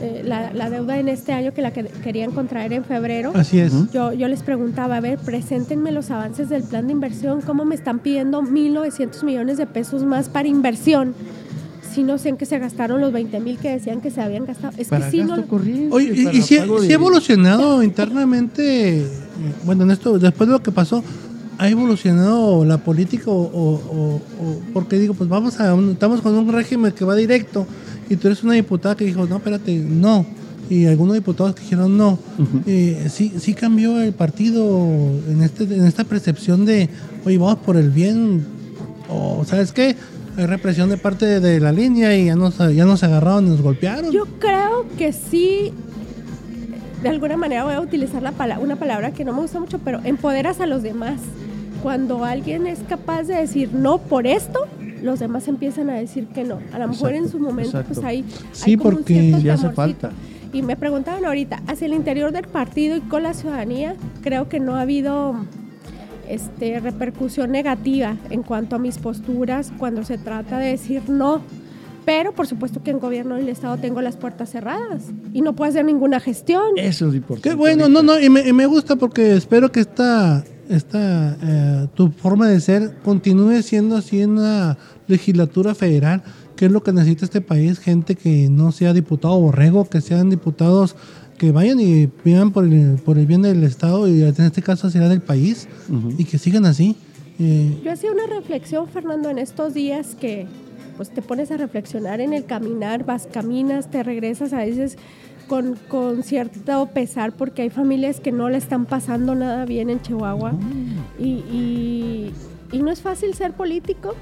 eh, 0.00 0.22
la, 0.24 0.52
la 0.52 0.68
deuda 0.70 0.98
en 0.98 1.08
este 1.08 1.32
año 1.32 1.52
que 1.54 1.62
la 1.62 1.72
que 1.72 1.84
querían 1.84 2.32
contraer 2.32 2.72
en 2.72 2.84
febrero. 2.84 3.32
Así 3.34 3.58
es. 3.60 3.72
Yo, 3.92 4.12
yo 4.12 4.26
les 4.28 4.42
preguntaba, 4.42 4.96
a 4.96 5.00
ver, 5.00 5.18
preséntenme 5.18 5.92
los 5.92 6.10
avances 6.10 6.48
del 6.48 6.62
plan 6.64 6.86
de 6.86 6.92
inversión, 6.92 7.40
¿cómo 7.40 7.64
me 7.64 7.74
están 7.74 7.98
pidiendo 8.00 8.42
1.900 8.42 9.22
millones 9.24 9.58
de 9.58 9.66
pesos 9.66 10.04
más 10.04 10.28
para 10.28 10.48
inversión? 10.48 11.14
Si 11.94 12.02
no 12.04 12.16
sé 12.16 12.30
en 12.30 12.38
qué 12.38 12.46
se 12.46 12.58
gastaron 12.58 13.02
los 13.02 13.12
20 13.12 13.38
mil 13.40 13.58
que 13.58 13.68
decían 13.70 14.00
que 14.00 14.10
se 14.10 14.22
habían 14.22 14.46
gastado. 14.46 14.72
Es 14.78 14.88
Para 14.88 15.04
que 15.04 15.10
sí, 15.10 15.22
no, 15.24 15.34
Oye, 15.90 16.12
y, 16.14 16.38
y 16.38 16.40
si, 16.40 16.54
si 16.54 16.56
ha 16.58 16.94
evolucionado 16.94 17.82
internamente, 17.82 19.00
eh, 19.00 19.06
bueno, 19.64 19.84
en 19.84 19.90
esto, 19.90 20.18
después 20.18 20.48
de 20.48 20.52
lo 20.54 20.62
que 20.62 20.72
pasó, 20.72 21.04
¿ha 21.58 21.68
evolucionado 21.68 22.64
la 22.64 22.78
política 22.78 23.30
o, 23.30 23.34
o- 23.34 23.74
o- 23.74 24.14
o- 24.44 24.60
porque 24.72 24.98
digo, 24.98 25.14
pues 25.14 25.28
vamos 25.28 25.60
a, 25.60 25.74
un- 25.74 25.90
estamos 25.92 26.20
con 26.20 26.34
un 26.34 26.52
régimen 26.52 26.92
que 26.92 27.04
va 27.04 27.14
directo 27.14 27.66
y 28.10 28.16
tú 28.16 28.28
eres 28.28 28.42
una 28.42 28.54
diputada 28.54 28.96
que 28.96 29.04
dijo, 29.04 29.26
no, 29.26 29.36
espérate, 29.36 29.76
no. 29.78 30.24
Y 30.70 30.86
algunos 30.86 31.14
diputados 31.14 31.54
que 31.54 31.62
dijeron 31.62 31.96
no. 31.98 32.18
Eh, 32.66 33.08
sí, 33.12 33.32
sí 33.38 33.52
cambió 33.52 34.00
el 34.00 34.12
partido 34.12 34.86
en, 35.28 35.42
este, 35.42 35.64
en 35.64 35.84
esta 35.84 36.04
percepción 36.04 36.64
de, 36.64 36.88
oye, 37.26 37.36
vamos 37.36 37.58
por 37.64 37.76
el 37.76 37.90
bien, 37.90 38.44
o 39.10 39.44
¿sabes 39.44 39.72
qué? 39.72 39.96
Hay 40.36 40.46
represión 40.46 40.88
de 40.88 40.96
parte 40.96 41.26
de, 41.26 41.40
de 41.40 41.60
la 41.60 41.72
línea 41.72 42.16
y 42.16 42.26
ya 42.26 42.36
nos, 42.36 42.56
ya 42.56 42.86
nos 42.86 43.02
agarraron 43.02 43.46
y 43.46 43.50
nos 43.50 43.60
golpearon. 43.60 44.10
Yo 44.12 44.24
creo 44.38 44.86
que 44.96 45.12
sí, 45.12 45.72
de 47.02 47.08
alguna 47.08 47.36
manera 47.36 47.64
voy 47.64 47.74
a 47.74 47.80
utilizar 47.80 48.22
la 48.22 48.32
pala- 48.32 48.58
una 48.58 48.76
palabra 48.76 49.10
que 49.12 49.24
no 49.24 49.32
me 49.32 49.40
gusta 49.40 49.58
mucho, 49.60 49.78
pero 49.78 50.00
empoderas 50.04 50.60
a 50.60 50.66
los 50.66 50.82
demás. 50.82 51.20
Cuando 51.82 52.24
alguien 52.24 52.66
es 52.66 52.78
capaz 52.88 53.24
de 53.24 53.34
decir 53.34 53.70
no 53.74 53.98
por 53.98 54.26
esto, 54.26 54.60
los 55.02 55.18
demás 55.18 55.48
empiezan 55.48 55.90
a 55.90 55.94
decir 55.94 56.26
que 56.28 56.44
no. 56.44 56.60
A 56.72 56.78
lo 56.78 56.86
mejor 56.88 57.12
en 57.12 57.28
su 57.28 57.38
momento 57.40 57.78
exacto. 57.80 57.94
pues 57.94 58.06
hay, 58.06 58.24
Sí, 58.52 58.70
hay 58.70 58.76
como 58.76 58.90
un 58.90 58.94
porque 58.96 59.36
Sí 59.40 59.48
hace 59.48 59.70
falta. 59.70 60.10
Y 60.52 60.62
me 60.62 60.76
preguntaban 60.76 61.24
ahorita, 61.24 61.62
hacia 61.66 61.86
el 61.86 61.94
interior 61.94 62.30
del 62.30 62.46
partido 62.46 62.96
y 62.96 63.00
con 63.00 63.22
la 63.24 63.34
ciudadanía, 63.34 63.96
creo 64.22 64.48
que 64.48 64.60
no 64.60 64.76
ha 64.76 64.82
habido 64.82 65.34
este, 66.28 66.78
repercusión 66.78 67.50
negativa 67.50 68.16
en 68.30 68.42
cuanto 68.42 68.76
a 68.76 68.78
mis 68.78 68.98
posturas 68.98 69.72
cuando 69.78 70.04
se 70.04 70.18
trata 70.18 70.58
de 70.58 70.68
decir 70.68 71.02
no. 71.08 71.40
Pero 72.04 72.32
por 72.34 72.46
supuesto 72.46 72.82
que 72.82 72.90
en 72.90 72.98
gobierno 72.98 73.36
del 73.36 73.48
Estado 73.48 73.76
tengo 73.76 74.00
las 74.00 74.16
puertas 74.16 74.50
cerradas 74.50 75.04
y 75.32 75.40
no 75.40 75.54
puedo 75.54 75.70
hacer 75.70 75.84
ninguna 75.84 76.18
gestión. 76.20 76.62
Eso 76.76 77.08
es 77.08 77.14
importante. 77.14 77.50
Qué 77.50 77.54
bueno, 77.54 77.88
no, 77.88 78.02
no, 78.02 78.18
y 78.18 78.28
me, 78.28 78.46
y 78.46 78.52
me 78.52 78.66
gusta 78.66 78.96
porque 78.96 79.36
espero 79.36 79.70
que 79.70 79.80
esta, 79.80 80.44
esta 80.68 81.36
eh, 81.42 81.88
tu 81.94 82.10
forma 82.10 82.48
de 82.48 82.60
ser 82.60 82.96
continúe 83.04 83.62
siendo 83.62 83.96
así 83.96 84.20
en 84.20 84.36
la 84.36 84.76
legislatura 85.06 85.74
federal, 85.74 86.22
que 86.56 86.66
es 86.66 86.72
lo 86.72 86.82
que 86.82 86.92
necesita 86.92 87.24
este 87.24 87.40
país, 87.40 87.78
gente 87.78 88.16
que 88.16 88.48
no 88.50 88.72
sea 88.72 88.92
diputado 88.92 89.38
borrego, 89.38 89.88
que 89.88 90.00
sean 90.00 90.28
diputados 90.28 90.96
que 91.38 91.50
vayan 91.50 91.80
y 91.80 92.08
vean 92.24 92.52
por 92.52 92.64
el, 92.64 93.00
por 93.04 93.18
el 93.18 93.26
bien 93.26 93.42
del 93.42 93.64
Estado 93.64 94.06
y 94.06 94.22
en 94.22 94.34
este 94.38 94.62
caso 94.62 94.90
será 94.90 95.08
del 95.08 95.22
país 95.22 95.68
y 96.16 96.24
que 96.24 96.38
sigan 96.38 96.66
así. 96.66 96.96
Eh, 97.40 97.80
Yo 97.84 97.90
hacía 97.90 98.12
una 98.12 98.26
reflexión, 98.26 98.86
Fernando, 98.88 99.28
en 99.28 99.38
estos 99.38 99.74
días 99.74 100.14
que 100.20 100.46
pues 100.96 101.10
te 101.10 101.22
pones 101.22 101.50
a 101.50 101.56
reflexionar 101.56 102.20
en 102.20 102.32
el 102.32 102.44
caminar, 102.44 103.04
vas, 103.04 103.26
caminas, 103.30 103.90
te 103.90 104.02
regresas 104.02 104.52
a 104.52 104.58
veces 104.58 104.96
con, 105.48 105.76
con 105.88 106.22
cierto 106.22 106.86
pesar 106.86 107.32
porque 107.32 107.62
hay 107.62 107.70
familias 107.70 108.20
que 108.20 108.32
no 108.32 108.48
le 108.48 108.58
están 108.58 108.86
pasando 108.86 109.34
nada 109.34 109.64
bien 109.64 109.90
en 109.90 110.00
Chihuahua. 110.00 110.52
Y, 111.18 111.24
y- 111.52 112.32
y 112.72 112.82
no 112.82 112.90
es 112.90 113.02
fácil 113.02 113.34
ser 113.34 113.52
político, 113.52 114.14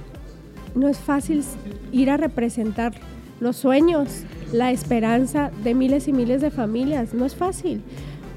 no 0.74 0.88
es 0.88 0.98
fácil 0.98 1.44
ir 1.92 2.10
a 2.10 2.16
representar 2.16 2.92
los 3.38 3.56
sueños, 3.56 4.24
la 4.52 4.72
esperanza 4.72 5.50
de 5.62 5.74
miles 5.74 6.08
y 6.08 6.12
miles 6.12 6.40
de 6.42 6.50
familias, 6.50 7.14
no 7.14 7.24
es 7.24 7.34
fácil, 7.36 7.80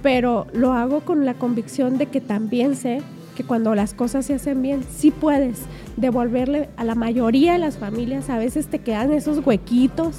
pero 0.04 0.46
lo 0.54 0.72
hago 0.74 1.02
con 1.02 1.26
la 1.26 1.34
convicción 1.34 1.98
de 1.98 2.06
que 2.06 2.22
también 2.22 2.76
sé 2.76 3.02
que 3.36 3.44
cuando 3.44 3.74
las 3.76 3.94
cosas 3.94 4.26
se 4.26 4.34
hacen 4.36 4.62
bien, 4.62 4.84
sí 4.96 5.12
puedes 5.12 5.60
devolverle 5.98 6.70
a 6.78 6.84
la 6.84 6.96
mayoría 6.96 7.54
de 7.54 7.60
las 7.60 7.78
familias, 7.78 8.30
a 8.30 8.38
veces 8.38 8.68
te 8.68 8.80
quedan 8.80 9.12
esos 9.14 9.46
huequitos 9.46 10.18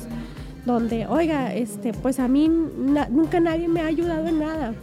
donde, 0.67 1.07
oiga, 1.07 1.55
este, 1.55 1.93
pues 1.93 2.19
a 2.19 2.27
mí 2.29 2.49
nunca 3.11 3.39
nadie 3.41 3.69
me 3.69 3.81
ha 3.81 3.87
ayudado 3.87 4.27
en 4.29 4.39
nada. 4.39 4.75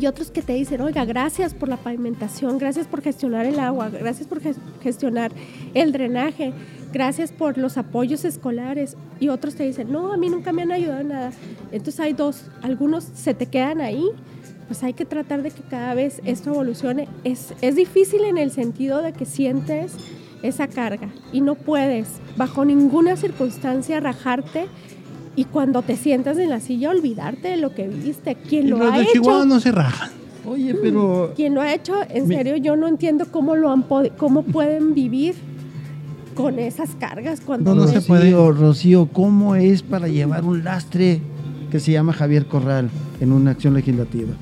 Y 0.00 0.06
otros 0.06 0.30
que 0.30 0.40
te 0.40 0.54
dicen, 0.54 0.80
oiga, 0.80 1.04
gracias 1.04 1.52
por 1.52 1.68
la 1.68 1.76
pavimentación, 1.76 2.58
gracias 2.58 2.86
por 2.86 3.02
gestionar 3.02 3.44
el 3.44 3.58
agua, 3.60 3.90
gracias 3.90 4.26
por 4.26 4.40
ges- 4.40 4.56
gestionar 4.82 5.30
el 5.74 5.92
drenaje, 5.92 6.52
gracias 6.92 7.30
por 7.32 7.58
los 7.58 7.76
apoyos 7.76 8.24
escolares. 8.24 8.96
Y 9.20 9.28
otros 9.28 9.54
te 9.54 9.64
dicen, 9.64 9.92
no, 9.92 10.12
a 10.12 10.16
mí 10.16 10.30
nunca 10.30 10.52
me 10.52 10.62
han 10.62 10.72
ayudado 10.72 11.00
en 11.00 11.08
nada. 11.08 11.32
Entonces 11.70 12.00
hay 12.00 12.12
dos, 12.12 12.50
algunos 12.62 13.04
se 13.04 13.34
te 13.34 13.46
quedan 13.46 13.80
ahí, 13.80 14.04
pues 14.66 14.82
hay 14.82 14.92
que 14.94 15.04
tratar 15.04 15.42
de 15.42 15.50
que 15.50 15.62
cada 15.62 15.94
vez 15.94 16.20
esto 16.24 16.50
evolucione. 16.50 17.08
Es, 17.24 17.54
es 17.60 17.76
difícil 17.76 18.24
en 18.24 18.38
el 18.38 18.50
sentido 18.50 19.02
de 19.02 19.12
que 19.12 19.24
sientes 19.26 19.92
esa 20.42 20.68
carga 20.68 21.08
y 21.32 21.40
no 21.40 21.54
puedes 21.54 22.08
bajo 22.36 22.64
ninguna 22.64 23.16
circunstancia 23.16 24.00
rajarte 24.00 24.66
y 25.36 25.44
cuando 25.46 25.82
te 25.82 25.96
sientas 25.96 26.38
en 26.38 26.50
la 26.50 26.60
silla 26.60 26.90
olvidarte 26.90 27.48
de 27.48 27.56
lo 27.56 27.74
que 27.74 27.88
viste. 27.88 28.36
Quien 28.36 28.66
y 28.66 28.70
lo 28.70 28.78
los 28.78 28.92
ha 28.92 28.96
de 28.98 29.02
hecho, 29.04 29.12
Chihuahua 29.14 29.44
no 29.46 29.60
se 29.60 29.72
rajan. 29.72 30.10
Oye, 30.46 30.74
pero 30.74 31.32
quien 31.34 31.54
lo 31.54 31.62
ha 31.62 31.72
hecho, 31.72 31.94
en 32.10 32.28
Mi- 32.28 32.34
serio, 32.34 32.56
yo 32.56 32.76
no 32.76 32.86
entiendo 32.86 33.24
cómo 33.30 33.56
lo 33.56 33.70
han 33.70 33.84
cómo 34.18 34.42
pueden 34.42 34.92
vivir 34.94 35.34
con 36.34 36.58
esas 36.58 36.90
cargas 36.96 37.40
cuando 37.40 37.74
No, 37.74 37.82
no 37.82 37.88
se 37.88 37.94
ves- 37.96 38.06
puede. 38.06 38.30
Rocío, 38.32 38.52
Rocío, 38.52 39.08
¿cómo 39.12 39.56
es 39.56 39.82
para 39.82 40.08
llevar 40.08 40.44
un 40.44 40.62
lastre 40.64 41.20
que 41.70 41.80
se 41.80 41.92
llama 41.92 42.12
Javier 42.12 42.46
Corral 42.46 42.90
en 43.20 43.32
una 43.32 43.52
acción 43.52 43.72
legislativa? 43.74 44.32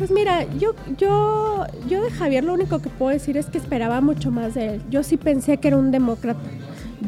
Pues 0.00 0.10
mira, 0.10 0.44
yo, 0.58 0.72
yo, 0.96 1.66
yo 1.86 2.02
de 2.02 2.10
Javier 2.10 2.42
lo 2.42 2.54
único 2.54 2.78
que 2.80 2.88
puedo 2.88 3.12
decir 3.12 3.36
es 3.36 3.46
que 3.46 3.58
esperaba 3.58 4.00
mucho 4.00 4.30
más 4.30 4.54
de 4.54 4.74
él. 4.76 4.82
Yo 4.90 5.02
sí 5.02 5.16
pensé 5.18 5.58
que 5.58 5.68
era 5.68 5.76
un 5.76 5.90
demócrata. 5.90 6.40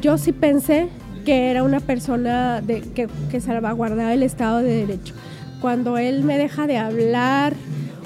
Yo 0.00 0.18
sí 0.18 0.32
pensé 0.32 0.88
que 1.24 1.50
era 1.50 1.62
una 1.62 1.80
persona 1.80 2.60
de, 2.60 2.82
que, 2.82 3.08
que 3.30 3.40
salvaguardaba 3.40 4.12
el 4.12 4.22
Estado 4.22 4.58
de 4.58 4.86
Derecho. 4.86 5.14
Cuando 5.62 5.96
él 5.96 6.22
me 6.22 6.36
deja 6.36 6.66
de 6.66 6.76
hablar 6.76 7.54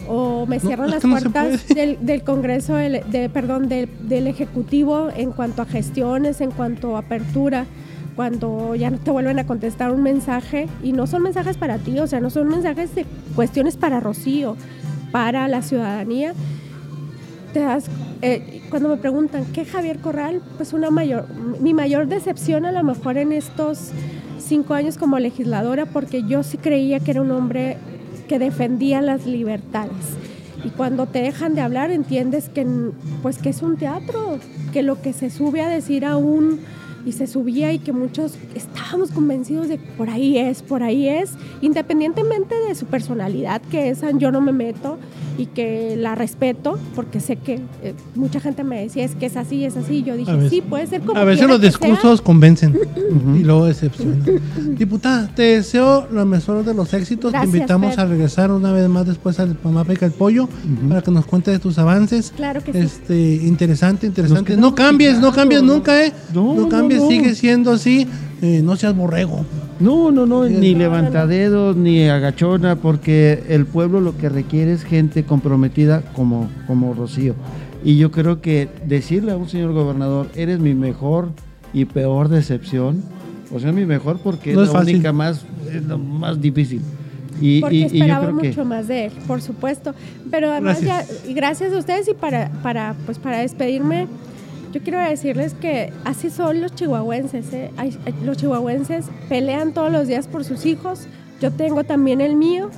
o 0.08 0.46
me 0.46 0.60
cierran 0.60 0.90
las 0.90 1.04
no 1.04 1.18
se 1.18 1.30
puertas 1.30 1.66
del 2.00 2.22
Congreso, 2.22 2.74
del- 2.76 3.02
de, 3.10 3.28
perdón, 3.28 3.68
del, 3.68 3.88
del 4.08 4.28
Ejecutivo 4.28 5.08
en 5.16 5.32
cuanto 5.32 5.62
a 5.62 5.66
gestiones, 5.66 6.40
en 6.40 6.52
cuanto 6.52 6.94
a 6.94 7.00
apertura, 7.00 7.66
cuando 8.16 8.74
ya 8.74 8.90
no 8.90 8.98
te 8.98 9.10
vuelven 9.10 9.38
a 9.38 9.46
contestar 9.46 9.92
un 9.92 10.02
mensaje 10.02 10.68
y 10.82 10.92
no 10.92 11.06
son 11.06 11.22
mensajes 11.22 11.58
para 11.58 11.76
ti, 11.78 11.98
o 12.00 12.06
sea, 12.06 12.18
no 12.20 12.30
son 12.30 12.48
mensajes 12.48 12.94
de 12.94 13.04
cuestiones 13.34 13.76
para 13.76 14.00
Rocío, 14.00 14.56
para 15.12 15.46
la 15.48 15.60
ciudadanía. 15.60 16.32
Te 17.52 17.60
das, 17.60 17.86
eh, 18.22 18.62
cuando 18.70 18.88
me 18.88 18.96
preguntan, 18.96 19.44
¿qué 19.52 19.66
Javier 19.66 19.98
Corral? 19.98 20.40
Pues 20.56 20.72
una 20.72 20.90
mayor, 20.90 21.26
mi 21.60 21.74
mayor 21.74 22.08
decepción 22.08 22.64
a 22.64 22.72
lo 22.72 22.82
mejor 22.82 23.18
en 23.18 23.32
estos 23.32 23.90
cinco 24.38 24.74
años 24.74 24.96
como 24.96 25.18
legisladora, 25.18 25.84
porque 25.84 26.22
yo 26.26 26.42
sí 26.42 26.56
creía 26.56 27.00
que 27.00 27.10
era 27.10 27.20
un 27.20 27.30
hombre 27.30 27.76
que 28.28 28.38
defendía 28.38 29.02
las 29.02 29.26
libertades. 29.26 30.16
Y 30.64 30.70
cuando 30.70 31.06
te 31.06 31.20
dejan 31.20 31.54
de 31.54 31.60
hablar 31.60 31.90
entiendes 31.90 32.48
que 32.48 32.66
pues 33.22 33.38
que 33.38 33.50
es 33.50 33.62
un 33.62 33.76
teatro, 33.76 34.38
que 34.72 34.82
lo 34.82 35.00
que 35.00 35.12
se 35.12 35.30
sube 35.30 35.60
a 35.60 35.68
decir 35.68 36.04
aún 36.04 36.60
y 37.06 37.12
se 37.12 37.26
subía 37.26 37.72
y 37.72 37.78
que 37.78 37.92
muchos 37.92 38.34
estábamos 38.54 39.12
convencidos 39.12 39.68
de 39.68 39.78
por 39.78 40.10
ahí 40.10 40.36
es, 40.36 40.62
por 40.62 40.82
ahí 40.82 41.08
es, 41.08 41.32
independientemente 41.62 42.54
de 42.54 42.74
su 42.74 42.86
personalidad, 42.86 43.62
que 43.62 43.88
esa 43.88 44.10
yo 44.10 44.32
no 44.32 44.40
me 44.40 44.52
meto 44.52 44.98
y 45.38 45.46
que 45.46 45.96
la 45.98 46.14
respeto, 46.14 46.78
porque 46.94 47.20
sé 47.20 47.36
que 47.36 47.60
eh, 47.82 47.94
mucha 48.14 48.40
gente 48.40 48.64
me 48.64 48.80
decía 48.80 49.04
es 49.04 49.14
que 49.14 49.26
es 49.26 49.36
así, 49.36 49.64
es 49.64 49.76
así, 49.76 49.96
y 49.96 50.02
yo 50.02 50.16
dije, 50.16 50.32
veces- 50.32 50.50
sí, 50.50 50.62
puede 50.62 50.86
ser 50.86 51.02
como 51.02 51.20
A 51.20 51.24
veces 51.24 51.46
los 51.46 51.60
que 51.60 51.70
sea". 51.70 51.78
discursos 51.88 52.22
convencen 52.22 52.78
y 53.38 53.40
luego 53.44 53.66
decepcionan. 53.66 54.24
Diputada, 54.78 55.28
te 55.34 55.42
deseo 55.42 56.06
lo 56.10 56.24
mejor 56.26 56.64
de 56.64 56.74
los 56.74 56.92
éxitos. 56.94 57.32
Gracias, 57.32 57.50
te 57.52 57.58
invitamos 57.58 57.90
Fer. 57.94 58.00
a 58.00 58.06
regresar 58.06 58.50
una 58.50 58.72
vez 58.72 58.88
más 58.88 59.06
después 59.06 59.38
al 59.40 59.56
Mamá 59.62 59.84
Pica 59.84 60.06
el 60.06 60.12
Pollo 60.12 60.48
para 60.88 61.02
que 61.02 61.10
nos 61.10 61.26
cuentes 61.26 61.54
de 61.54 61.58
tus 61.60 61.78
avances. 61.78 62.32
Claro 62.36 62.62
que 62.62 62.72
sí. 62.72 62.78
Este, 62.78 63.34
interesante, 63.46 64.06
interesante. 64.06 64.52
quedamos 64.52 64.70
No 64.70 64.74
cambies, 64.74 65.18
no 65.18 65.32
cambies 65.32 65.62
nunca, 65.62 66.04
eh. 66.04 66.12
No, 66.34 66.54
No, 66.54 66.62
no, 66.62 66.68
cambies, 66.68 67.02
no. 67.02 67.08
sigue 67.08 67.34
siendo 67.34 67.72
así. 67.72 68.06
Eh, 68.42 68.60
no 68.62 68.76
seas 68.76 68.94
borrego. 68.94 69.44
No, 69.80 70.10
no, 70.10 70.26
no, 70.26 70.44
ni 70.46 70.74
levantadedos, 70.74 71.74
ni 71.76 72.06
agachona, 72.08 72.76
porque 72.76 73.44
el 73.48 73.64
pueblo 73.66 74.00
lo 74.00 74.16
que 74.18 74.28
requiere 74.28 74.72
es 74.72 74.84
gente 74.84 75.24
comprometida 75.24 76.02
como, 76.14 76.50
como 76.66 76.92
Rocío. 76.92 77.34
Y 77.82 77.96
yo 77.96 78.10
creo 78.10 78.40
que 78.42 78.68
decirle 78.86 79.32
a 79.32 79.36
un 79.36 79.48
señor 79.48 79.72
gobernador, 79.72 80.28
eres 80.34 80.58
mi 80.58 80.74
mejor 80.74 81.30
y 81.72 81.86
peor 81.86 82.28
decepción, 82.28 83.02
o 83.54 83.60
sea, 83.60 83.72
mi 83.72 83.86
mejor 83.86 84.18
porque 84.22 84.52
No 84.52 84.62
es 84.62 84.68
es 84.68 84.74
la 84.74 84.80
fácil. 84.80 84.94
única 84.96 85.12
más, 85.12 85.44
es 85.72 85.82
lo 85.84 85.98
más 85.98 86.40
difícil. 86.40 86.82
Y, 87.40 87.60
Porque 87.60 87.76
y- 87.76 87.78
y 87.78 87.82
yo 87.88 87.94
esperaba 87.96 88.26
creo 88.26 88.38
que... 88.38 88.48
mucho 88.48 88.64
más 88.64 88.88
de 88.88 89.06
él, 89.06 89.12
por 89.26 89.42
supuesto. 89.42 89.94
Pero 90.30 90.50
además 90.50 90.80
Gracias. 90.82 91.22
ya, 91.24 91.30
y 91.30 91.34
gracias 91.34 91.72
a 91.72 91.78
ustedes 91.78 92.08
y 92.08 92.14
para, 92.14 92.50
para, 92.62 92.94
pues 93.04 93.18
para 93.18 93.38
despedirme, 93.38 94.06
Yo 94.72 94.80
quiero 94.82 94.98
decirles 94.98 95.54
que 95.54 95.92
así 96.04 96.30
son 96.30 96.60
los 96.60 96.74
chihuahuenses. 96.74 97.52
¿eh? 97.52 97.70
Los 98.24 98.36
chihuahuenses 98.36 99.06
pelean 99.28 99.72
todos 99.72 99.90
los 99.90 100.08
días 100.08 100.26
por 100.26 100.44
sus 100.44 100.66
hijos. 100.66 101.06
Yo 101.40 101.50
tengo 101.50 101.84
también 101.84 102.20
el 102.20 102.34
mío, 102.36 102.70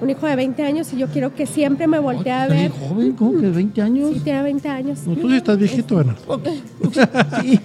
un 0.00 0.10
hijo 0.10 0.26
de 0.26 0.36
20 0.36 0.62
años, 0.62 0.92
y 0.92 0.96
yo 0.96 1.08
quiero 1.08 1.34
que 1.34 1.46
siempre 1.46 1.86
me 1.86 1.98
voltee 1.98 2.32
a 2.32 2.46
ver. 2.48 2.70
joven, 2.70 3.12
¿cómo 3.12 3.40
que 3.40 3.48
20 3.48 3.82
años? 3.82 4.10
Sí, 4.14 4.20
tiene 4.20 4.42
20 4.42 4.68
años. 4.68 5.06
No, 5.06 5.14
tú 5.14 5.28
sí 5.28 5.36
estás 5.36 5.58
viejito, 5.58 5.96
Bernardo. 5.96 6.40
Sí. 7.42 7.60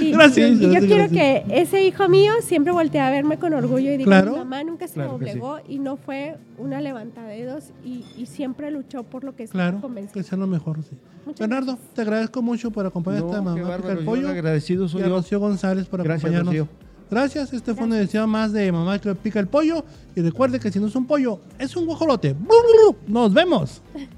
Y- 0.00 0.10
Gracias, 0.12 0.50
Y, 0.50 0.54
yo 0.60 0.70
gracias, 0.70 0.84
quiero 0.86 1.08
gracias. 1.08 1.44
que 1.48 1.60
ese 1.60 1.82
hijo 1.84 2.08
mío 2.08 2.32
siempre 2.42 2.72
voltee 2.72 3.00
a 3.00 3.10
verme 3.10 3.38
con 3.38 3.54
orgullo 3.54 3.92
y 3.92 3.96
diga, 3.96 4.04
Claro. 4.10 4.32
mi 4.32 4.38
mamá 4.38 4.62
nunca 4.64 4.86
se 4.86 4.94
Claro 4.94 5.12
sí. 5.12 5.24
doblegó 5.24 5.58
y 5.68 5.78
no 5.78 5.96
fue 5.96 6.36
una 6.58 6.80
levantada 6.80 7.28
de 7.28 7.44
dedos 7.44 7.72
y, 7.84 8.04
y 8.16 8.26
siempre 8.26 8.70
luchó 8.70 9.02
por 9.04 9.24
lo 9.24 9.34
que 9.36 9.44
estaba 9.44 9.64
Claro, 9.64 9.76
que 9.78 9.82
convencida. 9.82 10.22
sea 10.22 10.38
lo 10.38 10.46
mejor, 10.46 10.82
sí. 10.82 10.96
Muchas 11.26 11.40
Bernardo, 11.40 11.72
gracias. 11.72 11.94
te 11.94 12.02
agradezco 12.02 12.42
mucho 12.42 12.70
por 12.70 12.86
acompañarte 12.86 13.34
a 13.36 13.40
No, 13.40 13.54
qué 13.54 13.60
Mamá 13.62 13.76
el 13.90 14.04
Pollo. 14.04 14.28
agradecido 14.28 14.84
y 14.84 14.88
soy 14.88 15.02
a 15.02 15.06
yo. 15.08 15.16
Rocío 15.16 15.40
González 15.40 15.86
por 15.86 16.02
Gracias, 16.02 16.24
acompañarnos. 16.32 16.54
Rocío. 16.68 16.88
Gracias, 17.10 17.52
este 17.54 17.74
fue 17.74 17.84
una 17.84 17.98
edición 17.98 18.28
más 18.28 18.52
de 18.52 18.70
Mamá 18.70 18.98
que 18.98 19.14
pica 19.14 19.40
el 19.40 19.46
pollo. 19.48 19.82
Y 20.14 20.20
recuerde 20.20 20.60
que 20.60 20.70
si 20.70 20.78
no 20.78 20.88
es 20.88 20.94
un 20.96 21.06
pollo, 21.06 21.40
es 21.58 21.74
un 21.74 21.86
guajolote. 21.86 22.34
¡Nos 23.06 23.32
vemos! 23.32 23.80